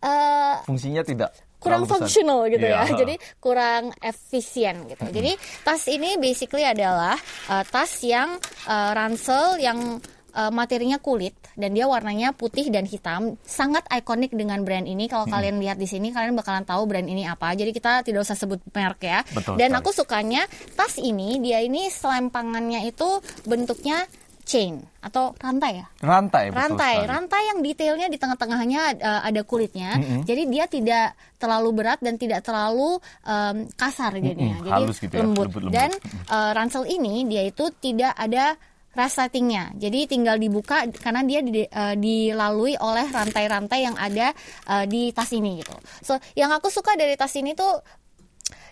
uh, 0.00 0.56
Fungsinya 0.62 1.02
tidak 1.02 1.34
kurang 1.58 1.86
functional 1.86 2.50
gitu 2.50 2.66
Iya. 2.66 2.82
ya. 2.82 2.94
Jadi 3.06 3.14
kurang 3.38 3.94
efisien 3.98 4.82
gitu. 4.86 5.06
Jadi 5.08 5.38
tas 5.62 5.86
ini 5.86 6.18
basically 6.18 6.66
adalah 6.66 7.14
uh, 7.46 7.62
tas 7.62 8.02
yang 8.02 8.34
uh, 8.66 8.90
ransel 8.90 9.62
yang 9.62 10.02
uh, 10.34 10.50
materinya 10.50 10.98
kulit 10.98 11.38
dan 11.54 11.70
dia 11.70 11.84
warnanya 11.84 12.32
putih 12.32 12.66
dan 12.66 12.82
hitam 12.82 13.36
sangat 13.44 13.84
ikonik 13.92 14.32
dengan 14.32 14.64
brand 14.64 14.88
ini 14.88 15.04
kalau 15.04 15.28
kalian 15.28 15.60
lihat 15.60 15.76
di 15.76 15.84
sini 15.84 16.10
kalian 16.10 16.32
bakalan 16.32 16.64
tahu 16.64 16.88
brand 16.88 17.04
ini 17.04 17.28
apa 17.28 17.52
jadi 17.52 17.70
kita 17.70 18.00
tidak 18.02 18.24
usah 18.24 18.34
sebut 18.34 18.56
merek 18.72 19.04
ya 19.04 19.20
Betul 19.30 19.60
dan 19.60 19.68
sekali. 19.70 19.80
aku 19.84 19.90
sukanya 19.92 20.42
tas 20.72 20.96
ini 20.96 21.36
dia 21.38 21.60
ini 21.60 21.92
selempangannya 21.92 22.88
itu 22.88 23.20
bentuknya 23.44 24.08
chain 24.52 24.84
atau 25.00 25.32
rantai 25.40 25.80
ya? 25.80 25.86
Rantai 26.04 26.52
betul 26.52 26.60
rantai. 26.60 26.94
sekali. 27.00 27.08
rantai 27.08 27.42
yang 27.48 27.58
detailnya 27.64 28.06
di 28.12 28.18
tengah-tengahnya 28.20 28.80
uh, 29.00 29.20
ada 29.24 29.40
kulitnya. 29.48 29.96
Jadi 30.28 30.42
dia 30.52 30.68
tidak 30.68 31.16
terlalu 31.40 31.68
berat 31.72 31.98
dan 32.04 32.20
tidak 32.20 32.44
terlalu 32.44 33.00
um, 33.24 33.56
kasar 33.74 34.12
jadinya. 34.20 34.60
Mm-mm, 34.60 34.66
jadi 34.68 34.76
halus 34.76 34.96
gitu 35.00 35.14
ya, 35.16 35.24
lembut. 35.24 35.48
lembut-lembut. 35.48 35.72
dan 35.72 35.90
uh, 36.28 36.52
ransel 36.52 36.84
ini 36.84 37.24
dia 37.24 37.48
itu 37.48 37.64
tidak 37.80 38.12
ada 38.14 38.54
resletingnya 38.92 39.72
jadi 39.80 40.04
tinggal 40.04 40.36
dibuka 40.36 40.84
karena 41.00 41.24
dia 41.24 41.40
di- 41.40 41.64
uh, 41.64 41.96
dilalui 41.96 42.76
oleh 42.76 43.08
rantai-rantai 43.08 43.88
yang 43.88 43.96
ada 43.96 44.36
uh, 44.68 44.84
di 44.84 45.08
tas 45.16 45.32
ini 45.32 45.64
gitu. 45.64 45.72
So 46.04 46.20
yang 46.36 46.52
aku 46.52 46.68
suka 46.68 46.92
dari 47.00 47.16
tas 47.16 47.32
ini 47.40 47.56
tuh 47.56 47.80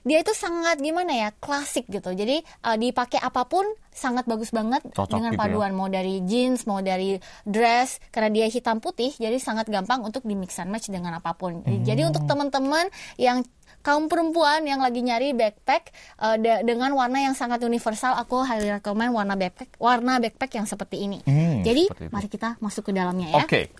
dia 0.02 0.18
itu 0.18 0.32
sangat 0.32 0.76
gimana 0.76 1.12
ya 1.12 1.28
klasik 1.32 1.84
gitu. 1.86 2.10
Jadi 2.10 2.38
uh, 2.62 2.74
dipakai 2.74 3.18
apa 3.18 3.44
pun 3.44 3.62
sangat 3.90 4.24
bagus 4.24 4.48
banget 4.48 4.80
Cocok 4.86 5.10
dengan 5.12 5.30
gitu 5.30 5.36
ya. 5.36 5.42
paduan. 5.42 5.72
Mau 5.72 5.86
dari 5.86 6.22
jeans 6.22 6.64
mau 6.64 6.78
dari 6.78 7.14
dress 7.42 8.00
karena 8.08 8.30
dia 8.30 8.46
hitam 8.46 8.78
putih 8.78 9.12
jadi 9.12 9.36
sangat 9.36 9.66
gampang 9.66 10.00
untuk 10.00 10.22
di 10.22 10.32
mix 10.32 10.56
and 10.56 10.68
match 10.68 10.86
dengan 10.86 11.14
apa 11.14 11.32
pun. 11.32 11.60
Jadi 11.62 12.00
Hmm. 12.00 12.10
untuk 12.10 12.24
teman-teman 12.24 12.86
yang 13.16 13.42
kaum 13.80 14.06
perempuan 14.06 14.60
yang 14.62 14.78
lagi 14.78 15.00
nyari 15.00 15.32
backpack 15.32 15.88
uh, 16.18 16.36
de- 16.36 16.62
dengan 16.62 16.92
warna 16.92 17.22
yang 17.22 17.32
sangat 17.32 17.60
universal 17.60 18.12
aku 18.12 18.40
highly 18.40 18.68
recommend 18.70 19.10
warna 19.10 19.34
backpack 19.34 19.72
warna 19.76 20.16
backpack 20.16 20.52
yang 20.52 20.64
seperti 20.64 21.00
ini. 21.00 21.18
Hmm, 21.22 21.60
jadi 21.60 21.86
seperti 21.86 22.08
mari 22.08 22.28
kita 22.28 22.48
masuk 22.58 22.86
ke 22.86 22.92
dalamnya 22.92 23.28
ya. 23.30 23.40
Oke. 23.40 23.72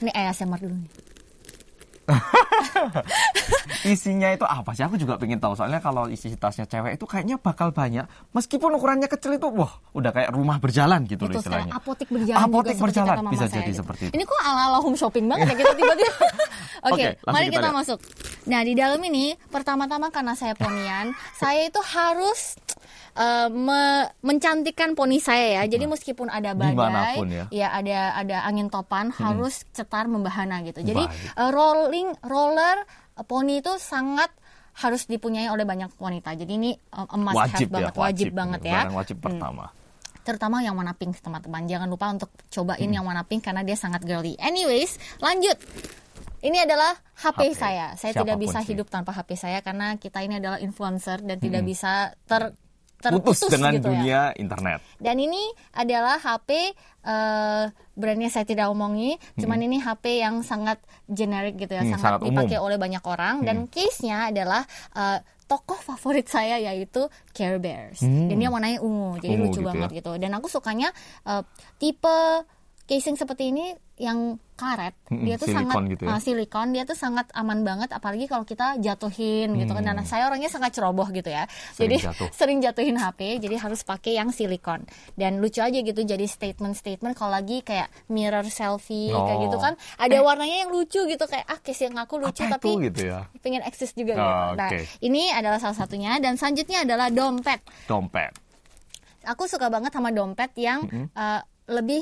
ini 0.00 0.08
ASMR 0.10 0.56
dulu 0.58 0.76
nih 0.78 0.90
Isinya 3.80 4.28
itu 4.28 4.44
apa 4.44 4.76
sih? 4.76 4.84
Aku 4.84 5.00
juga 5.00 5.16
pengen 5.16 5.40
tahu. 5.40 5.56
Soalnya 5.56 5.80
kalau 5.80 6.04
isi 6.12 6.36
tasnya 6.36 6.68
cewek 6.68 7.00
itu 7.00 7.04
kayaknya 7.08 7.40
bakal 7.40 7.72
banyak. 7.72 8.04
Meskipun 8.36 8.76
ukurannya 8.76 9.08
kecil 9.08 9.40
itu, 9.40 9.48
wah, 9.48 9.72
udah 9.96 10.12
kayak 10.12 10.30
rumah 10.36 10.60
berjalan 10.60 11.08
gitu 11.08 11.24
loh 11.24 11.32
Betul 11.32 11.48
sekali. 11.48 11.64
istilahnya. 11.64 11.72
Apotik 11.80 12.08
berjalan 12.12 12.40
Apotik 12.44 12.76
juga 12.76 12.84
berjalan 12.84 13.08
kata 13.08 13.22
mama 13.24 13.32
bisa 13.32 13.46
saya 13.48 13.56
jadi 13.56 13.70
gitu. 13.72 13.80
seperti 13.80 14.02
itu. 14.08 14.12
Ini 14.20 14.24
kok 14.28 14.40
ala-ala 14.44 14.78
home 14.84 14.98
shopping 15.00 15.26
banget 15.32 15.46
ya 15.48 15.56
kita 15.64 15.72
tiba-tiba. 15.80 16.12
Oke, 16.90 16.92
Oke, 16.92 17.06
langsung 17.24 17.32
mari 17.32 17.46
kita 17.48 17.56
kita 17.56 17.68
lihat. 17.68 17.78
masuk. 17.80 17.98
Nah, 18.48 18.60
di 18.64 18.72
dalam 18.76 19.00
ini 19.00 19.24
pertama-tama 19.48 20.06
karena 20.12 20.32
saya 20.36 20.54
ponian, 20.56 21.06
saya 21.36 21.68
itu 21.68 21.80
harus 21.80 22.56
eh, 23.12 23.48
me- 23.48 24.08
mencantikkan 24.20 24.92
poni 24.92 25.18
saya 25.18 25.58
ya. 25.58 25.68
Jadi 25.68 25.84
meskipun 25.84 26.26
ada 26.26 26.52
badai, 26.52 26.70
Di 26.70 26.76
mana 26.76 27.00
pun 27.14 27.28
ya. 27.28 27.44
ada 27.68 27.98
ada 28.16 28.36
angin 28.44 28.66
topan 28.66 29.10
harus 29.12 29.66
cetar 29.70 30.04
membahana 30.04 30.62
gitu. 30.62 30.80
Jadi 30.80 31.02
Baik. 31.02 31.36
eh, 31.36 31.50
rolling 31.50 32.08
roller 32.22 32.84
eh, 33.12 33.22
poni 33.22 33.58
itu 33.58 33.74
sangat 33.76 34.30
harus 34.72 35.04
dipunyai 35.04 35.46
oleh 35.46 35.62
banyak 35.62 35.92
wanita. 35.94 36.32
Jadi 36.34 36.52
ini 36.52 36.70
must 37.12 37.34
have 37.34 37.52
wajib 37.52 37.68
ya, 37.68 37.74
banget, 37.74 37.94
wajib, 37.94 38.30
banget 38.32 38.60
ya. 38.62 38.72
Barang 38.80 38.96
wajib 38.96 39.16
Hmm. 39.16 39.26
pertama. 39.26 39.64
Terutama 40.20 40.56
yang 40.60 40.74
warna 40.74 40.92
pink 40.92 41.16
teman-teman. 41.16 41.64
Jangan 41.64 41.88
lupa 41.88 42.06
untuk 42.08 42.30
cobain 42.46 42.86
yang 42.86 43.02
warna 43.02 43.24
pink 43.24 43.40
karena 43.42 43.60
dia 43.60 43.74
sangat 43.74 44.00
girly. 44.02 44.36
Anyways, 44.36 44.94
lanjut. 45.18 45.56
Ini 46.40 46.64
adalah 46.64 46.96
HP, 47.18 47.52
HP. 47.52 47.58
saya. 47.58 47.86
Saya 47.96 48.12
tidak 48.14 48.32
Siapa 48.32 48.36
pun 48.36 48.44
bisa 48.46 48.58
sih. 48.60 48.68
hidup 48.70 48.86
tanpa 48.88 49.12
HP 49.12 49.30
saya 49.34 49.60
karena 49.60 49.96
kita 49.96 50.20
ini 50.20 50.38
adalah 50.38 50.56
influencer 50.58 51.20
dan 51.20 51.36
tidak 51.36 51.60
bisa 51.62 51.92
ter 52.24 52.52
terputus 53.00 53.40
Putus 53.40 53.50
dengan 53.50 53.72
gitu 53.72 53.80
ya. 53.82 53.90
dunia 53.90 54.20
internet. 54.34 54.78
Dan 54.96 55.16
ini 55.18 55.42
adalah 55.72 56.16
HP 56.16 56.72
eh, 57.00 57.64
brandnya 57.94 58.28
saya 58.28 58.44
tidak 58.44 58.68
omongi, 58.68 59.16
cuman 59.34 59.58
ini 59.58 59.76
HP 59.76 60.20
yang 60.20 60.40
sangat 60.40 60.76
generik 61.06 61.56
gitu 61.56 61.72
ya, 61.72 61.82
Hmm, 61.82 61.92
sangat, 61.94 62.04
sangat 62.06 62.20
umum. 62.22 62.28
dipakai 62.38 62.58
oleh 62.58 62.76
banyak 62.76 63.00
orang 63.02 63.40
dan 63.40 63.64
case-nya 63.66 64.28
adalah 64.28 64.62
eh, 64.92 65.18
tokoh 65.44 65.76
favorit 65.76 66.24
saya 66.24 66.56
yaitu 66.56 67.04
Care 67.30 67.56
Bears. 67.56 67.98
Dan 68.00 68.36
dia 68.36 68.46
warnanya 68.46 68.78
ungu, 68.78 69.18
jadi 69.18 69.34
Ungu 69.34 69.44
lucu 69.46 69.58
gitu 69.58 69.66
banget 69.66 69.88
ya. 69.90 69.96
gitu. 69.98 70.12
Dan 70.14 70.30
aku 70.32 70.46
sukanya 70.46 70.88
eh, 71.24 71.42
tipe 71.76 72.18
casing 72.84 73.14
seperti 73.14 73.50
ini 73.50 73.70
yang 74.00 74.18
karet, 74.54 74.92
Mm-mm, 75.08 75.24
dia 75.24 75.36
tuh 75.36 75.48
silikon 75.48 75.68
sangat 75.72 75.84
gitu 75.90 76.02
ya. 76.04 76.10
ah, 76.10 76.20
silikon, 76.20 76.68
dia 76.70 76.84
tuh 76.84 76.92
sangat 76.92 77.28
aman 77.32 77.60
banget 77.60 77.88
apalagi 77.90 78.24
kalau 78.24 78.44
kita 78.44 78.76
jatuhin 78.76 79.56
gitu 79.56 79.70
kan. 79.70 79.80
Dan 79.82 80.00
saya 80.02 80.24
orangnya 80.26 80.48
sangat 80.48 80.72
ceroboh 80.72 81.08
gitu 81.08 81.28
ya. 81.28 81.44
Hmm. 81.44 81.52
Sering 81.74 81.84
jadi 81.86 81.96
jatuh. 82.02 82.28
sering 82.38 82.58
jatuhin 82.60 82.96
HP, 82.96 83.20
jadi 83.38 83.56
harus 83.56 83.80
pakai 83.82 84.16
yang 84.16 84.28
silikon. 84.28 84.84
Dan 85.14 85.38
lucu 85.38 85.60
aja 85.60 85.72
gitu 85.74 86.00
jadi 86.00 86.24
statement-statement 86.24 87.12
kalau 87.12 87.32
lagi 87.34 87.60
kayak 87.60 87.88
mirror 88.06 88.44
selfie 88.46 89.08
kayak 89.08 89.36
Oh. 89.36 89.44
gitu 89.44 89.56
kan. 89.56 89.72
Ada 89.96 90.16
warnanya 90.18 90.56
yang 90.58 90.70
lucu 90.70 91.00
gitu 91.02 91.24
kayak 91.24 91.44
ah 91.46 91.56
case 91.58 91.80
yang 91.82 91.96
aku 91.96 92.16
lucu 92.18 92.40
Apa 92.42 92.56
tapi 92.56 92.68
itu 92.70 92.84
gitu 92.86 93.00
ya? 93.06 93.28
pengen 93.38 93.60
eksis 93.62 93.92
juga 93.92 94.12
Oh, 94.12 94.24
gitu. 94.50 94.56
Nah, 94.56 94.70
ini 94.98 95.28
adalah 95.30 95.56
salah 95.56 95.76
satunya 95.78 96.16
dan 96.18 96.34
selanjutnya 96.34 96.84
adalah 96.84 97.08
dompet. 97.08 97.60
Dompet. 97.84 98.32
Aku 99.22 99.44
suka 99.44 99.68
banget 99.68 99.88
sama 99.90 100.08
dompet 100.08 100.52
yang 100.54 100.84
eh, 101.10 101.40
lebih 101.66 102.00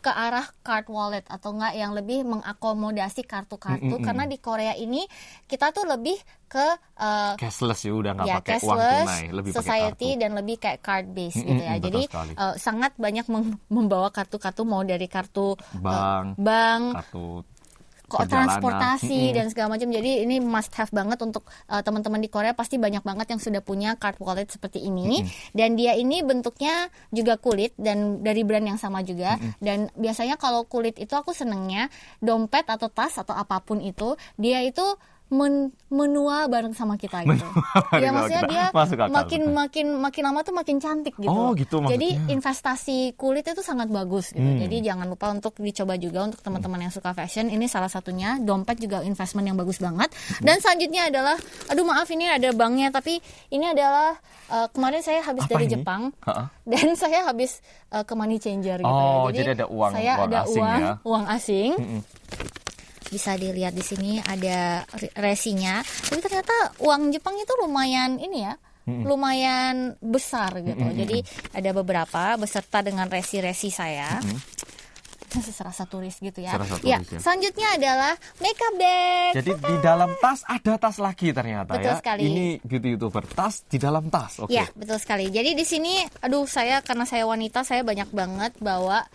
ke 0.00 0.08
arah 0.08 0.48
card 0.60 0.88
wallet 0.88 1.22
atau 1.24 1.52
enggak 1.52 1.74
yang 1.74 1.92
lebih 1.92 2.24
mengakomodasi 2.24 3.22
kartu-kartu 3.22 3.94
Mm-mm. 3.94 4.02
karena 4.02 4.24
di 4.24 4.36
Korea 4.36 4.74
ini 4.74 5.04
kita 5.44 5.70
tuh 5.70 5.84
lebih 5.84 6.16
ke 6.46 6.66
eh, 6.96 7.32
Cashless 7.36 7.84
ya 7.84 7.92
udah 7.92 8.12
nggak 8.12 8.26
ya 8.26 8.34
pakai 8.40 8.56
uang 8.58 8.78
tunai, 8.80 9.22
lebih 9.30 9.50
pakai 9.52 9.60
society 9.62 10.08
kartu. 10.10 10.20
dan 10.20 10.30
lebih 10.34 10.56
kayak 10.56 10.80
card 10.80 11.06
base 11.10 11.36
Mm-mm, 11.36 11.46
gitu 11.46 11.62
ya. 11.62 11.72
betul 11.72 11.84
Jadi 11.86 12.02
sekali. 12.04 12.32
eh, 12.34 12.54
sangat 12.56 12.92
banyak 12.96 13.26
membawa 13.68 14.08
kartu-kartu 14.10 14.62
mau 14.64 14.82
dari 14.82 15.06
kartu 15.06 15.54
eh, 15.54 15.78
Bank, 15.78 16.26
bank, 16.36 16.82
kartu 16.96 17.44
kok 18.10 18.26
transportasi 18.26 19.30
Mm-mm. 19.30 19.36
dan 19.38 19.46
segala 19.54 19.78
macam. 19.78 19.86
Jadi 19.86 20.26
ini 20.26 20.42
must 20.42 20.74
have 20.74 20.90
banget 20.90 21.22
untuk 21.22 21.46
uh, 21.70 21.78
teman-teman 21.78 22.18
di 22.18 22.26
Korea. 22.26 22.50
Pasti 22.58 22.82
banyak 22.82 23.06
banget 23.06 23.30
yang 23.30 23.38
sudah 23.38 23.62
punya 23.62 23.94
card 23.94 24.18
wallet 24.18 24.50
seperti 24.50 24.82
ini. 24.82 25.22
Dan 25.54 25.78
dia 25.78 25.94
ini 25.94 26.26
bentuknya 26.26 26.90
juga 27.14 27.38
kulit 27.38 27.78
dan 27.78 28.18
dari 28.26 28.42
brand 28.42 28.66
yang 28.66 28.80
sama 28.82 29.06
juga. 29.06 29.38
Dan 29.62 29.86
biasanya 29.94 30.34
kalau 30.34 30.66
kulit 30.66 30.98
itu 30.98 31.14
aku 31.14 31.30
senengnya 31.30 31.86
dompet 32.18 32.66
atau 32.66 32.90
tas 32.90 33.14
atau 33.14 33.38
apa 33.38 33.62
pun 33.62 33.78
itu 33.78 34.18
dia 34.34 34.58
itu 34.66 34.82
men- 35.30 35.70
menua 35.86 36.46
bareng 36.46 36.70
sama 36.70 36.94
kita 36.94 37.22
gitu. 37.22 37.42
bareng 37.90 37.98
ya 38.00 38.10
maksudnya 38.12 38.40
kita. 38.40 38.50
dia 38.50 38.64
Masuk 38.70 38.96
akal, 38.96 39.10
makin 39.12 39.40
betul. 39.40 39.54
makin 39.56 39.86
makin 39.96 40.22
lama 40.24 40.40
tuh 40.40 40.52
makin 40.52 40.76
cantik 40.76 41.14
gitu. 41.16 41.26
Oh, 41.28 41.50
gitu 41.52 41.82
Jadi 41.82 42.08
investasi 42.30 42.98
kulit 43.14 43.42
itu 43.44 43.58
sangat 43.60 43.86
bagus 43.88 44.30
gitu. 44.30 44.40
Hmm. 44.40 44.58
Jadi 44.58 44.76
jangan 44.80 45.06
lupa 45.06 45.28
untuk 45.28 45.54
dicoba 45.56 45.94
juga 45.94 46.24
untuk 46.24 46.40
teman-teman 46.40 46.80
yang 46.80 46.90
suka 46.90 47.10
fashion. 47.12 47.46
Ini 47.46 47.66
salah 47.66 47.86
satunya. 47.86 48.38
Dompet 48.38 48.78
juga 48.78 49.02
investment 49.02 49.44
yang 49.44 49.54
bagus 49.54 49.78
banget. 49.78 50.10
Hmm. 50.10 50.44
Dan 50.44 50.56
selanjutnya 50.58 51.02
adalah, 51.06 51.36
aduh 51.66 51.82
maaf 51.82 52.06
ini 52.08 52.26
ada 52.26 52.50
banknya, 52.50 52.90
tapi 52.90 53.18
ini 53.48 53.66
adalah 53.66 54.14
uh, 54.48 54.66
kemarin 54.68 55.00
saya 55.00 55.20
habis 55.20 55.42
Apa 55.42 55.52
dari 55.52 55.66
ini? 55.66 55.72
Jepang 55.72 56.10
Ha-ha. 56.20 56.50
dan 56.64 56.86
saya 57.00 57.22
habis 57.24 57.58
uh, 57.88 58.02
ke 58.02 58.12
money 58.12 58.36
changer 58.36 58.78
gitu 58.78 58.86
Oh, 58.86 59.26
ya. 59.28 59.36
jadi 59.36 59.48
ada 59.54 59.66
uang- 59.66 59.92
saya 59.92 60.12
uang 60.12 60.24
ada 60.24 60.38
asing 60.40 60.62
uang 60.62 60.80
ya? 60.80 60.92
uang 61.02 61.24
asing. 61.28 61.70
Mm-mm. 61.76 62.00
Bisa 63.10 63.34
dilihat 63.34 63.74
di 63.74 63.82
sini 63.82 64.22
ada 64.22 64.86
re- 64.86 65.14
resinya. 65.18 65.82
Tapi 65.82 66.22
ternyata 66.22 66.54
uang 66.78 67.10
Jepang 67.10 67.34
itu 67.36 67.52
lumayan 67.58 68.16
ini 68.16 68.46
ya. 68.46 68.54
lumayan 68.90 69.94
besar 70.02 70.50
gitu. 70.66 70.82
Jadi 70.82 71.22
ada 71.54 71.70
beberapa 71.70 72.34
beserta 72.34 72.82
dengan 72.82 73.06
resi-resi 73.06 73.70
saya. 73.70 74.18
Serasa 75.30 75.86
turis 75.86 76.18
gitu 76.18 76.42
ya. 76.42 76.58
Serasa 76.58 76.82
ya, 76.82 76.98
turis, 76.98 77.14
ya. 77.14 77.20
selanjutnya 77.22 77.68
adalah 77.78 78.12
makeup 78.42 78.74
bag. 78.74 79.32
Jadi 79.38 79.50
di 79.62 79.76
dalam 79.78 80.10
tas 80.18 80.42
ada 80.42 80.74
tas 80.74 80.98
lagi 80.98 81.30
ternyata 81.30 81.78
Betul 81.78 81.94
ya. 81.94 81.98
sekali. 82.02 82.22
Ini 82.26 82.46
beauty 82.66 82.88
youtuber 82.98 83.22
tas 83.30 83.62
di 83.70 83.78
dalam 83.78 84.10
tas. 84.10 84.42
Oke. 84.42 84.50
Ya, 84.50 84.66
betul 84.74 84.98
sekali. 84.98 85.30
Jadi 85.30 85.54
di 85.54 85.62
sini, 85.62 86.02
aduh 86.18 86.50
saya 86.50 86.82
karena 86.82 87.06
saya 87.06 87.30
wanita, 87.30 87.62
saya 87.62 87.86
banyak 87.86 88.10
banget 88.10 88.58
bawa 88.58 89.06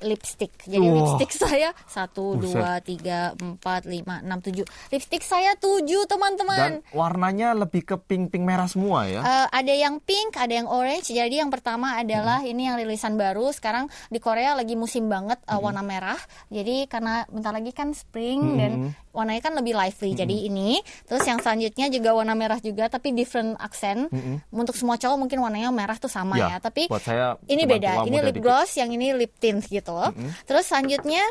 lipstick. 0.00 0.52
Jadi 0.62 0.78
Wah. 0.80 0.94
lipstick 0.96 1.30
saya 1.32 1.70
satu, 1.84 2.34
Buset. 2.34 2.54
dua, 2.54 2.70
tiga, 2.78 3.18
empat, 3.34 3.84
lima, 3.84 4.20
enam, 4.20 4.38
tujuh. 4.38 4.62
Lipstick 4.88 5.20
saya 5.20 5.54
tujuh 5.54 6.04
Dan 6.04 6.10
teman-teman. 6.10 6.70
warnanya 6.92 7.52
lebih 7.52 7.82
ke 7.84 7.96
pink-pink 7.96 8.40
merah 8.40 8.64
semua 8.64 9.04
ya. 9.04 9.20
Eh, 9.20 9.46
ada 9.52 9.72
yang 9.72 9.98
pink, 9.98 10.34
ada 10.34 10.50
yang 10.52 10.66
orange. 10.66 11.08
Jadi 11.08 11.36
yang 11.36 11.48
pertama 11.48 11.96
adalah 11.96 12.40
Hmm. 12.40 12.48
ini 12.48 12.62
yang 12.64 12.76
rilisan 12.76 13.14
baru. 13.14 13.50
Sekarang 13.50 13.86
di 14.06 14.18
Korea 14.18 14.54
lagi 14.54 14.74
musim 14.74 15.06
banget 15.06 15.38
Hmm. 15.40 15.50
eh, 15.50 15.60
warna 15.60 15.80
merah. 15.80 16.18
Jadi 16.48 16.86
karena 16.86 17.26
bentar 17.26 17.50
lagi 17.50 17.70
kan 17.70 17.90
spring 17.90 18.40
dan 18.56 18.70
Hmm. 18.70 18.90
warnanya 19.10 19.42
kan 19.42 19.54
lebih 19.54 19.74
lively. 19.74 20.14
Jadi 20.14 20.46
ini. 20.46 20.78
Terus 21.04 21.24
yang 21.24 21.38
selanjutnya 21.38 21.86
juga 21.88 22.12
warna 22.12 22.32
merah 22.32 22.58
juga 22.58 22.86
tapi 22.86 23.10
different 23.10 23.58
accent. 23.58 24.10
Untuk 24.48 24.74
semua 24.74 24.94
cowok 24.94 25.18
mungkin 25.18 25.38
warnanya 25.38 25.68
merah 25.68 25.94
tuh 25.94 26.08
sama 26.08 26.34
Hmm. 26.34 26.40
Ya, 26.40 26.48
ya. 26.48 26.58
Tapi 26.60 26.82
buat 26.86 27.02
saya 27.02 27.34
ini 27.44 27.62
beda. 27.64 28.04
Ini 28.04 28.18
lip 28.20 28.30
dikit. 28.32 28.42
gloss, 28.42 28.70
yang 28.74 28.90
ini 28.90 29.10
lip 29.12 29.34
tint 29.36 29.66
gitu. 29.68 29.92
Terus 30.44 30.64
selanjutnya 30.64 31.22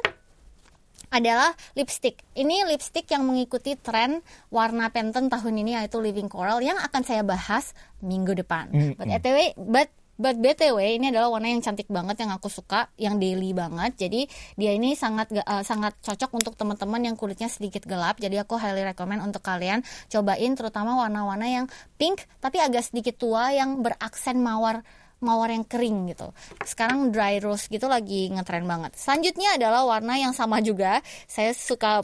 adalah 1.07 1.55
lipstick. 1.71 2.19
Ini 2.33 2.67
lipstick 2.67 3.07
yang 3.07 3.23
mengikuti 3.23 3.73
tren 3.73 4.19
warna 4.49 4.91
Pantone 4.91 5.31
tahun 5.31 5.63
ini 5.63 5.79
yaitu 5.79 6.03
Living 6.03 6.27
Coral 6.27 6.59
yang 6.59 6.75
akan 6.75 7.01
saya 7.01 7.23
bahas 7.23 7.71
minggu 7.99 8.35
depan. 8.35 8.67
But 8.93 9.07
anyway, 9.07 9.55
but 9.55 9.87
But 10.17 10.41
BTW 10.41 10.97
ini 10.97 11.13
adalah 11.13 11.29
warna 11.29 11.45
yang 11.45 11.61
cantik 11.61 11.85
banget 11.93 12.25
yang 12.25 12.33
aku 12.33 12.49
suka, 12.49 12.89
yang 12.97 13.21
daily 13.21 13.53
banget. 13.53 14.01
Jadi 14.01 14.25
dia 14.57 14.73
ini 14.73 14.97
sangat 14.97 15.29
ga- 15.29 15.45
eh, 15.45 15.61
sangat 15.61 15.93
cocok 16.01 16.33
untuk 16.33 16.53
teman-teman 16.57 17.05
yang 17.05 17.13
kulitnya 17.13 17.45
sedikit 17.45 17.85
gelap. 17.85 18.17
Jadi 18.17 18.41
aku 18.41 18.57
highly 18.57 18.81
recommend 18.81 19.21
untuk 19.21 19.45
kalian 19.45 19.85
cobain 20.09 20.57
terutama 20.57 20.97
warna-warna 20.97 21.45
yang 21.45 21.65
pink 22.01 22.25
tapi 22.41 22.57
agak 22.57 22.89
sedikit 22.89 23.21
tua 23.21 23.53
yang 23.53 23.85
beraksen 23.85 24.41
mawar 24.41 24.81
mawar 25.19 25.49
yang 25.49 25.65
kering 25.65 26.13
gitu. 26.13 26.29
Sekarang 26.61 27.09
dry 27.09 27.41
rose 27.41 27.65
gitu 27.67 27.89
lagi 27.89 28.29
ngetren 28.29 28.65
banget. 28.69 28.93
Selanjutnya 28.95 29.57
adalah 29.57 29.85
warna 29.85 30.17
yang 30.17 30.33
sama 30.33 30.61
juga. 30.61 31.01
Saya 31.25 31.53
suka 31.57 32.01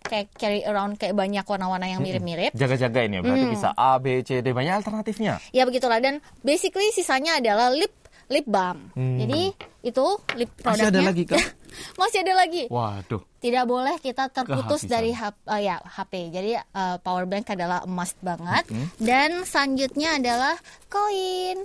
kayak 0.00 0.32
carry 0.34 0.60
around 0.66 0.98
kayak 0.98 1.14
banyak 1.14 1.44
warna-warna 1.46 1.86
yang 1.86 2.02
mirip-mirip. 2.02 2.50
Jaga-jaga 2.56 3.06
ini 3.06 3.18
ya, 3.18 3.22
berarti 3.22 3.46
bisa 3.52 3.68
A, 3.76 4.00
B, 4.02 4.24
C, 4.26 4.42
D 4.42 4.50
banyak 4.50 4.82
alternatifnya. 4.82 5.38
Ya 5.54 5.62
begitulah 5.68 6.02
dan 6.02 6.18
basically 6.42 6.90
sisanya 6.90 7.38
adalah 7.38 7.70
lip 7.70 7.94
lip 8.30 8.46
balm. 8.46 8.94
Jadi 8.94 9.50
itu 9.82 10.06
lip 10.38 10.50
Masih 10.62 10.86
produknya. 10.86 10.90
ada 10.90 11.00
lagi, 11.02 11.22
Kak? 11.26 11.42
Masih 12.00 12.18
ada 12.22 12.34
lagi. 12.38 12.62
Waduh. 12.70 13.22
Tidak 13.42 13.64
boleh 13.66 13.96
kita 13.98 14.30
terputus 14.30 14.86
Kehabisan. 14.86 14.94
dari 14.94 15.10
HP, 15.10 15.36
eh, 15.50 15.60
ya, 15.66 15.76
HP. 15.82 16.12
Jadi 16.30 16.50
eh, 16.54 16.96
power 17.02 17.26
bank 17.26 17.50
adalah 17.50 17.82
must 17.90 18.14
banget. 18.22 18.70
Dan 19.02 19.42
selanjutnya 19.42 20.22
adalah 20.22 20.54
koin. 20.86 21.58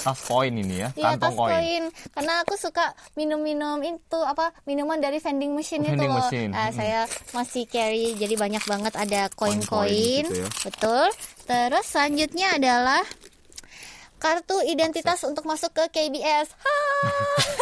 Tas 0.00 0.16
koin 0.18 0.52
ini 0.52 0.76
ya, 0.78 0.88
Iya 0.92 1.12
kantong 1.12 1.20
tas 1.20 1.36
koin. 1.36 1.82
Karena 2.10 2.34
aku 2.40 2.54
suka 2.54 2.84
minum-minum 3.14 3.76
itu 3.80 4.18
apa 4.18 4.48
minuman 4.64 4.96
dari 4.96 5.16
vending 5.16 5.52
machine 5.52 5.82
itu 5.82 5.92
Vending 5.92 6.08
loh. 6.08 6.24
machine. 6.24 6.50
Eh, 6.50 6.70
Saya 6.70 7.00
masih 7.30 7.64
carry 7.64 8.12
jadi 8.14 8.34
banyak 8.34 8.64
banget 8.64 8.94
ada 8.94 9.28
Koin-koin 9.30 10.24
gitu 10.24 10.40
ya. 10.40 10.48
Betul. 10.64 11.06
Terus 11.44 11.84
selanjutnya 11.84 12.48
adalah 12.54 13.04
kartu 14.16 14.60
identitas 14.62 15.20
untuk 15.22 15.44
masuk 15.44 15.72
ke 15.72 15.84
KBS. 15.90 16.52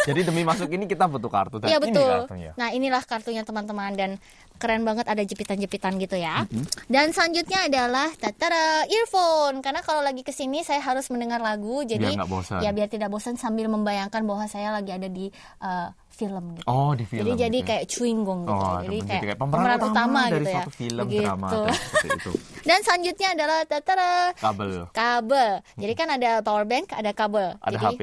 Jadi 0.03 0.27
demi 0.27 0.43
masuk 0.43 0.67
ini 0.67 0.83
kita 0.85 1.07
butuh 1.07 1.29
kartu 1.29 1.55
dan 1.57 1.71
Iya 1.71 1.77
ini 1.77 1.87
betul. 1.89 2.09
kartunya. 2.09 2.51
Nah 2.53 2.69
inilah 2.69 2.99
kartunya 3.01 3.43
teman-teman 3.43 3.91
dan 3.93 4.11
keren 4.59 4.83
banget 4.83 5.07
ada 5.07 5.23
jepitan-jepitan 5.23 5.95
gitu 5.97 6.19
ya. 6.19 6.43
Mm-hmm. 6.45 6.91
Dan 6.91 7.15
selanjutnya 7.15 7.71
adalah 7.71 8.11
tatara 8.19 8.83
earphone 8.91 9.63
karena 9.63 9.79
kalau 9.81 10.03
lagi 10.03 10.21
ke 10.21 10.35
sini 10.35 10.61
saya 10.67 10.83
harus 10.83 11.07
mendengar 11.09 11.39
lagu 11.39 11.81
jadi 11.87 12.19
nggak 12.19 12.29
bosan. 12.29 12.59
ya 12.59 12.75
biar 12.75 12.91
tidak 12.91 13.07
bosan 13.07 13.39
sambil 13.39 13.71
membayangkan 13.71 14.21
bahwa 14.27 14.45
saya 14.51 14.75
lagi 14.75 14.91
ada 14.91 15.07
di 15.07 15.31
uh, 15.63 15.89
film 16.19 16.43
gitu. 16.59 16.67
Oh, 16.67 16.91
di 16.91 17.07
film. 17.07 17.23
jadi 17.23 17.47
jadi 17.47 17.57
gitu 17.57 17.63
ya. 17.63 17.67
kayak 17.71 17.83
chewing 17.87 18.19
gong 18.27 18.41
gitu. 18.43 18.59
Oh, 18.59 18.77
jadi 18.83 18.97
menjadi 18.99 19.25
kayak, 19.31 19.39
pemeran, 19.39 19.79
utama, 19.79 20.21
dari 20.27 20.35
gitu 20.35 20.43
ya. 20.43 20.53
suatu 20.59 20.71
film 20.75 21.05
Begitu. 21.07 21.23
drama 21.23 21.47
dan 21.47 21.73
seperti 21.79 22.07
itu. 22.11 22.31
Dan 22.67 22.79
selanjutnya 22.83 23.27
adalah 23.39 23.59
tatara 23.63 24.11
Kabel. 24.35 24.71
kabel. 24.91 25.51
Jadi 25.79 25.93
kan 25.95 26.07
ada 26.11 26.31
power 26.43 26.67
bank, 26.67 26.91
ada 26.91 27.11
kabel. 27.15 27.55
Ada 27.63 27.77
Jadi 27.79 27.85
HP. 27.87 28.01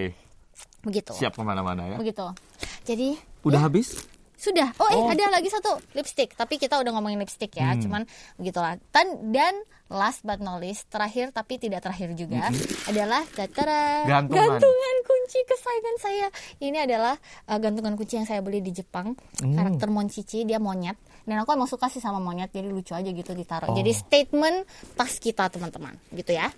begitu. 0.80 1.12
Siap 1.12 1.32
ke 1.36 1.42
mana-mana 1.44 1.82
ya. 1.92 1.96
Begitu. 2.00 2.24
Jadi 2.88 3.20
Udah 3.44 3.68
habis? 3.68 4.15
Sudah. 4.36 4.68
Oh, 4.76 4.88
eh 4.88 4.96
Oh. 4.96 5.08
ada 5.08 5.32
lagi 5.32 5.48
satu 5.48 5.80
lipstick. 5.92 6.36
Tapi 6.36 6.56
kita 6.56 6.76
udah 6.76 6.92
ngomongin 6.92 7.16
lipstick 7.18 7.56
ya. 7.56 7.72
Hmm. 7.72 7.80
Cuman 7.80 8.02
begitulah. 8.36 8.76
Dan 8.92 9.32
dan 9.32 9.54
last 9.86 10.22
but 10.22 10.38
not 10.38 10.58
least, 10.58 10.90
terakhir 10.90 11.30
tapi 11.30 11.56
tidak 11.56 11.80
terakhir 11.80 12.10
juga 12.12 12.50
adalah 12.84 13.22
tatara, 13.24 14.02
Gantungan. 14.02 14.58
gantungan 14.58 14.96
kunci 15.06 15.38
kesayangan 15.46 15.96
saya. 15.96 16.26
Ini 16.58 16.78
adalah 16.84 17.14
uh, 17.46 17.58
gantungan 17.58 17.94
kunci 17.94 18.18
yang 18.18 18.26
saya 18.26 18.42
beli 18.42 18.60
di 18.60 18.74
Jepang. 18.74 19.14
Hmm. 19.40 19.54
Karakter 19.54 19.88
Monchichi, 19.88 20.42
dia 20.42 20.58
monyet. 20.58 20.98
Dan 21.22 21.42
aku 21.42 21.54
emang 21.54 21.66
suka 21.66 21.90
sih 21.90 21.98
sama 21.98 22.18
monyet, 22.18 22.50
jadi 22.50 22.66
lucu 22.70 22.94
aja 22.94 23.06
gitu 23.06 23.30
ditaruh. 23.30 23.70
Oh. 23.70 23.74
Jadi 23.74 23.90
statement 23.90 24.66
tas 24.94 25.18
kita 25.18 25.50
teman-teman, 25.50 25.94
gitu 26.14 26.34
ya. 26.34 26.50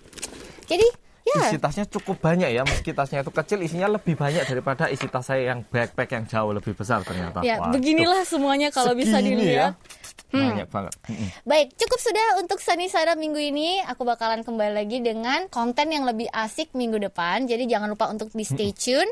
Jadi 0.64 1.08
ya. 1.35 1.53
Isi 1.53 1.59
tasnya 1.61 1.85
cukup 1.85 2.17
banyak 2.19 2.51
ya, 2.51 2.62
meski 2.64 2.91
tasnya 2.97 3.21
itu 3.21 3.33
kecil, 3.33 3.59
isinya 3.61 3.88
lebih 4.01 4.17
banyak 4.17 4.45
daripada 4.49 4.88
isi 4.88 5.07
tas 5.11 5.29
saya 5.29 5.53
yang 5.55 5.61
backpack 5.67 6.09
yang 6.14 6.25
jauh 6.25 6.53
lebih 6.55 6.73
besar 6.73 7.05
ternyata. 7.05 7.45
Ya, 7.45 7.61
Wah, 7.61 7.73
beginilah 7.75 8.25
semuanya 8.25 8.73
kalau 8.73 8.97
bisa 8.97 9.21
segini 9.21 9.45
dilihat. 9.45 9.75
Ya. 9.77 10.09
Banyak 10.29 10.69
banget. 10.69 10.93
Mm-mm. 11.09 11.29
Baik, 11.49 11.73
cukup 11.81 12.01
sudah 12.05 12.27
untuk 12.41 12.61
Sani 12.61 12.93
Sara 12.93 13.17
minggu 13.17 13.41
ini. 13.41 13.81
Aku 13.88 14.05
bakalan 14.05 14.45
kembali 14.45 14.77
lagi 14.77 15.01
dengan 15.01 15.49
konten 15.49 15.88
yang 15.88 16.05
lebih 16.05 16.29
asik 16.29 16.77
minggu 16.77 17.01
depan. 17.01 17.49
Jadi 17.49 17.64
jangan 17.64 17.88
lupa 17.88 18.12
untuk 18.12 18.29
di 18.37 18.45
stay 18.45 18.77
tune. 18.77 19.09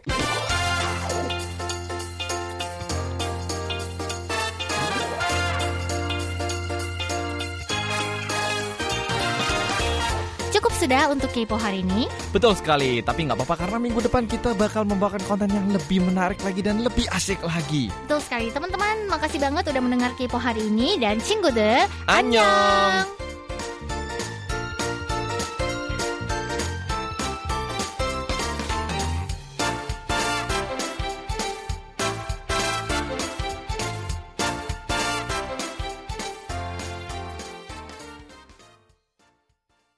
Sudah 10.87 11.11
untuk 11.11 11.35
Kepo 11.35 11.59
hari 11.59 11.83
ini. 11.83 12.07
Betul 12.31 12.55
sekali, 12.55 13.03
tapi 13.03 13.27
nggak 13.27 13.42
apa-apa 13.42 13.66
karena 13.66 13.79
minggu 13.83 14.07
depan 14.07 14.22
kita 14.31 14.55
bakal 14.55 14.87
membawakan 14.87 15.18
konten 15.27 15.51
yang 15.51 15.66
lebih 15.75 15.99
menarik 15.99 16.38
lagi 16.46 16.62
dan 16.62 16.79
lebih 16.79 17.11
asik 17.11 17.42
lagi. 17.42 17.90
Betul 18.07 18.22
sekali 18.22 18.55
teman-teman. 18.55 19.11
Makasih 19.11 19.42
banget 19.42 19.66
udah 19.66 19.83
mendengar 19.83 20.14
Kepo 20.14 20.38
hari 20.38 20.62
ini 20.62 20.94
dan 21.03 21.18
Cinggude. 21.18 21.90
Annyeong. 22.07 23.25